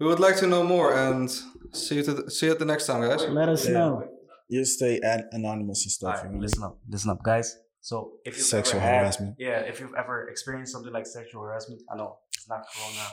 we 0.00 0.06
would 0.06 0.20
like 0.20 0.36
to 0.38 0.46
know 0.46 0.62
more 0.64 0.92
and 0.96 1.30
see 1.72 1.96
you 1.96 2.02
to 2.02 2.14
the, 2.14 2.30
see 2.30 2.46
you 2.46 2.52
at 2.52 2.58
the 2.58 2.64
next 2.64 2.86
time, 2.86 3.02
guys. 3.08 3.22
Let 3.28 3.48
us 3.48 3.66
Yeah. 3.66 3.74
know. 3.74 4.08
you 4.52 4.64
stay 4.64 4.98
an- 5.04 5.28
anonymous 5.30 5.84
and 5.84 5.92
stuff 5.92 6.14
you 6.14 6.18
Alright, 6.22 6.32
know? 6.34 6.40
listen 6.40 6.62
up, 6.64 6.76
listen 6.88 7.10
up, 7.10 7.22
guys. 7.22 7.48
So 7.80 8.14
if 8.24 8.36
you've 8.36 8.44
Sexual 8.46 8.80
ever 8.80 8.88
had- 8.90 9.00
harassment. 9.02 9.36
yeah, 9.38 9.60
if 9.70 9.78
you've 9.78 9.94
ever 9.94 10.26
experienced 10.28 10.72
something 10.72 10.92
like 10.92 11.06
sexual 11.06 11.42
harassment, 11.44 11.80
I 11.90 11.94
know 11.96 12.18
it's 12.34 12.48
not 12.48 12.66
Corona, 12.72 13.06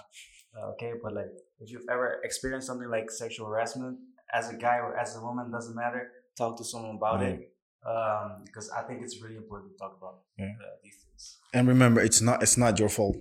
uh, 0.57 0.71
okay, 0.71 0.93
but 1.03 1.13
like 1.13 1.31
if 1.59 1.69
you've 1.71 1.87
ever 1.91 2.07
experienced 2.23 2.65
something 2.65 2.89
like 2.89 3.11
sexual 3.11 3.45
harassment 3.51 3.99
as 4.33 4.49
a 4.49 4.55
guy 4.55 4.77
or 4.85 4.97
as 4.97 5.15
a 5.15 5.21
woman, 5.21 5.51
doesn't 5.51 5.75
matter. 5.75 6.11
Talk 6.35 6.57
to 6.57 6.63
someone 6.63 6.95
about 6.95 7.21
it, 7.21 7.53
um, 7.85 8.41
because 8.43 8.71
I 8.71 8.81
think 8.87 9.03
it's 9.03 9.21
really 9.21 9.37
important 9.37 9.73
to 9.73 9.77
talk 9.77 9.93
about 9.95 10.15
Yeah. 10.39 10.53
uh, 10.59 10.75
these 10.83 10.97
things. 11.03 11.37
and 11.53 11.67
remember 11.67 11.99
it's 12.01 12.19
not 12.27 12.41
it's 12.41 12.57
not 12.57 12.79
your 12.79 12.89
fault 12.89 13.15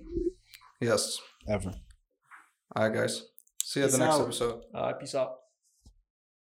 Yes. 0.81 1.19
ever 1.47 1.73
All 2.75 2.83
right, 2.89 2.95
guys. 2.99 3.15
See 3.67 3.81
you 3.81 3.87
at 3.87 3.91
the 3.91 3.99
next 3.99 4.15
out. 4.15 4.21
episode. 4.21 4.63
uh, 4.73 4.93
peace 4.93 5.17
out. 5.17 5.39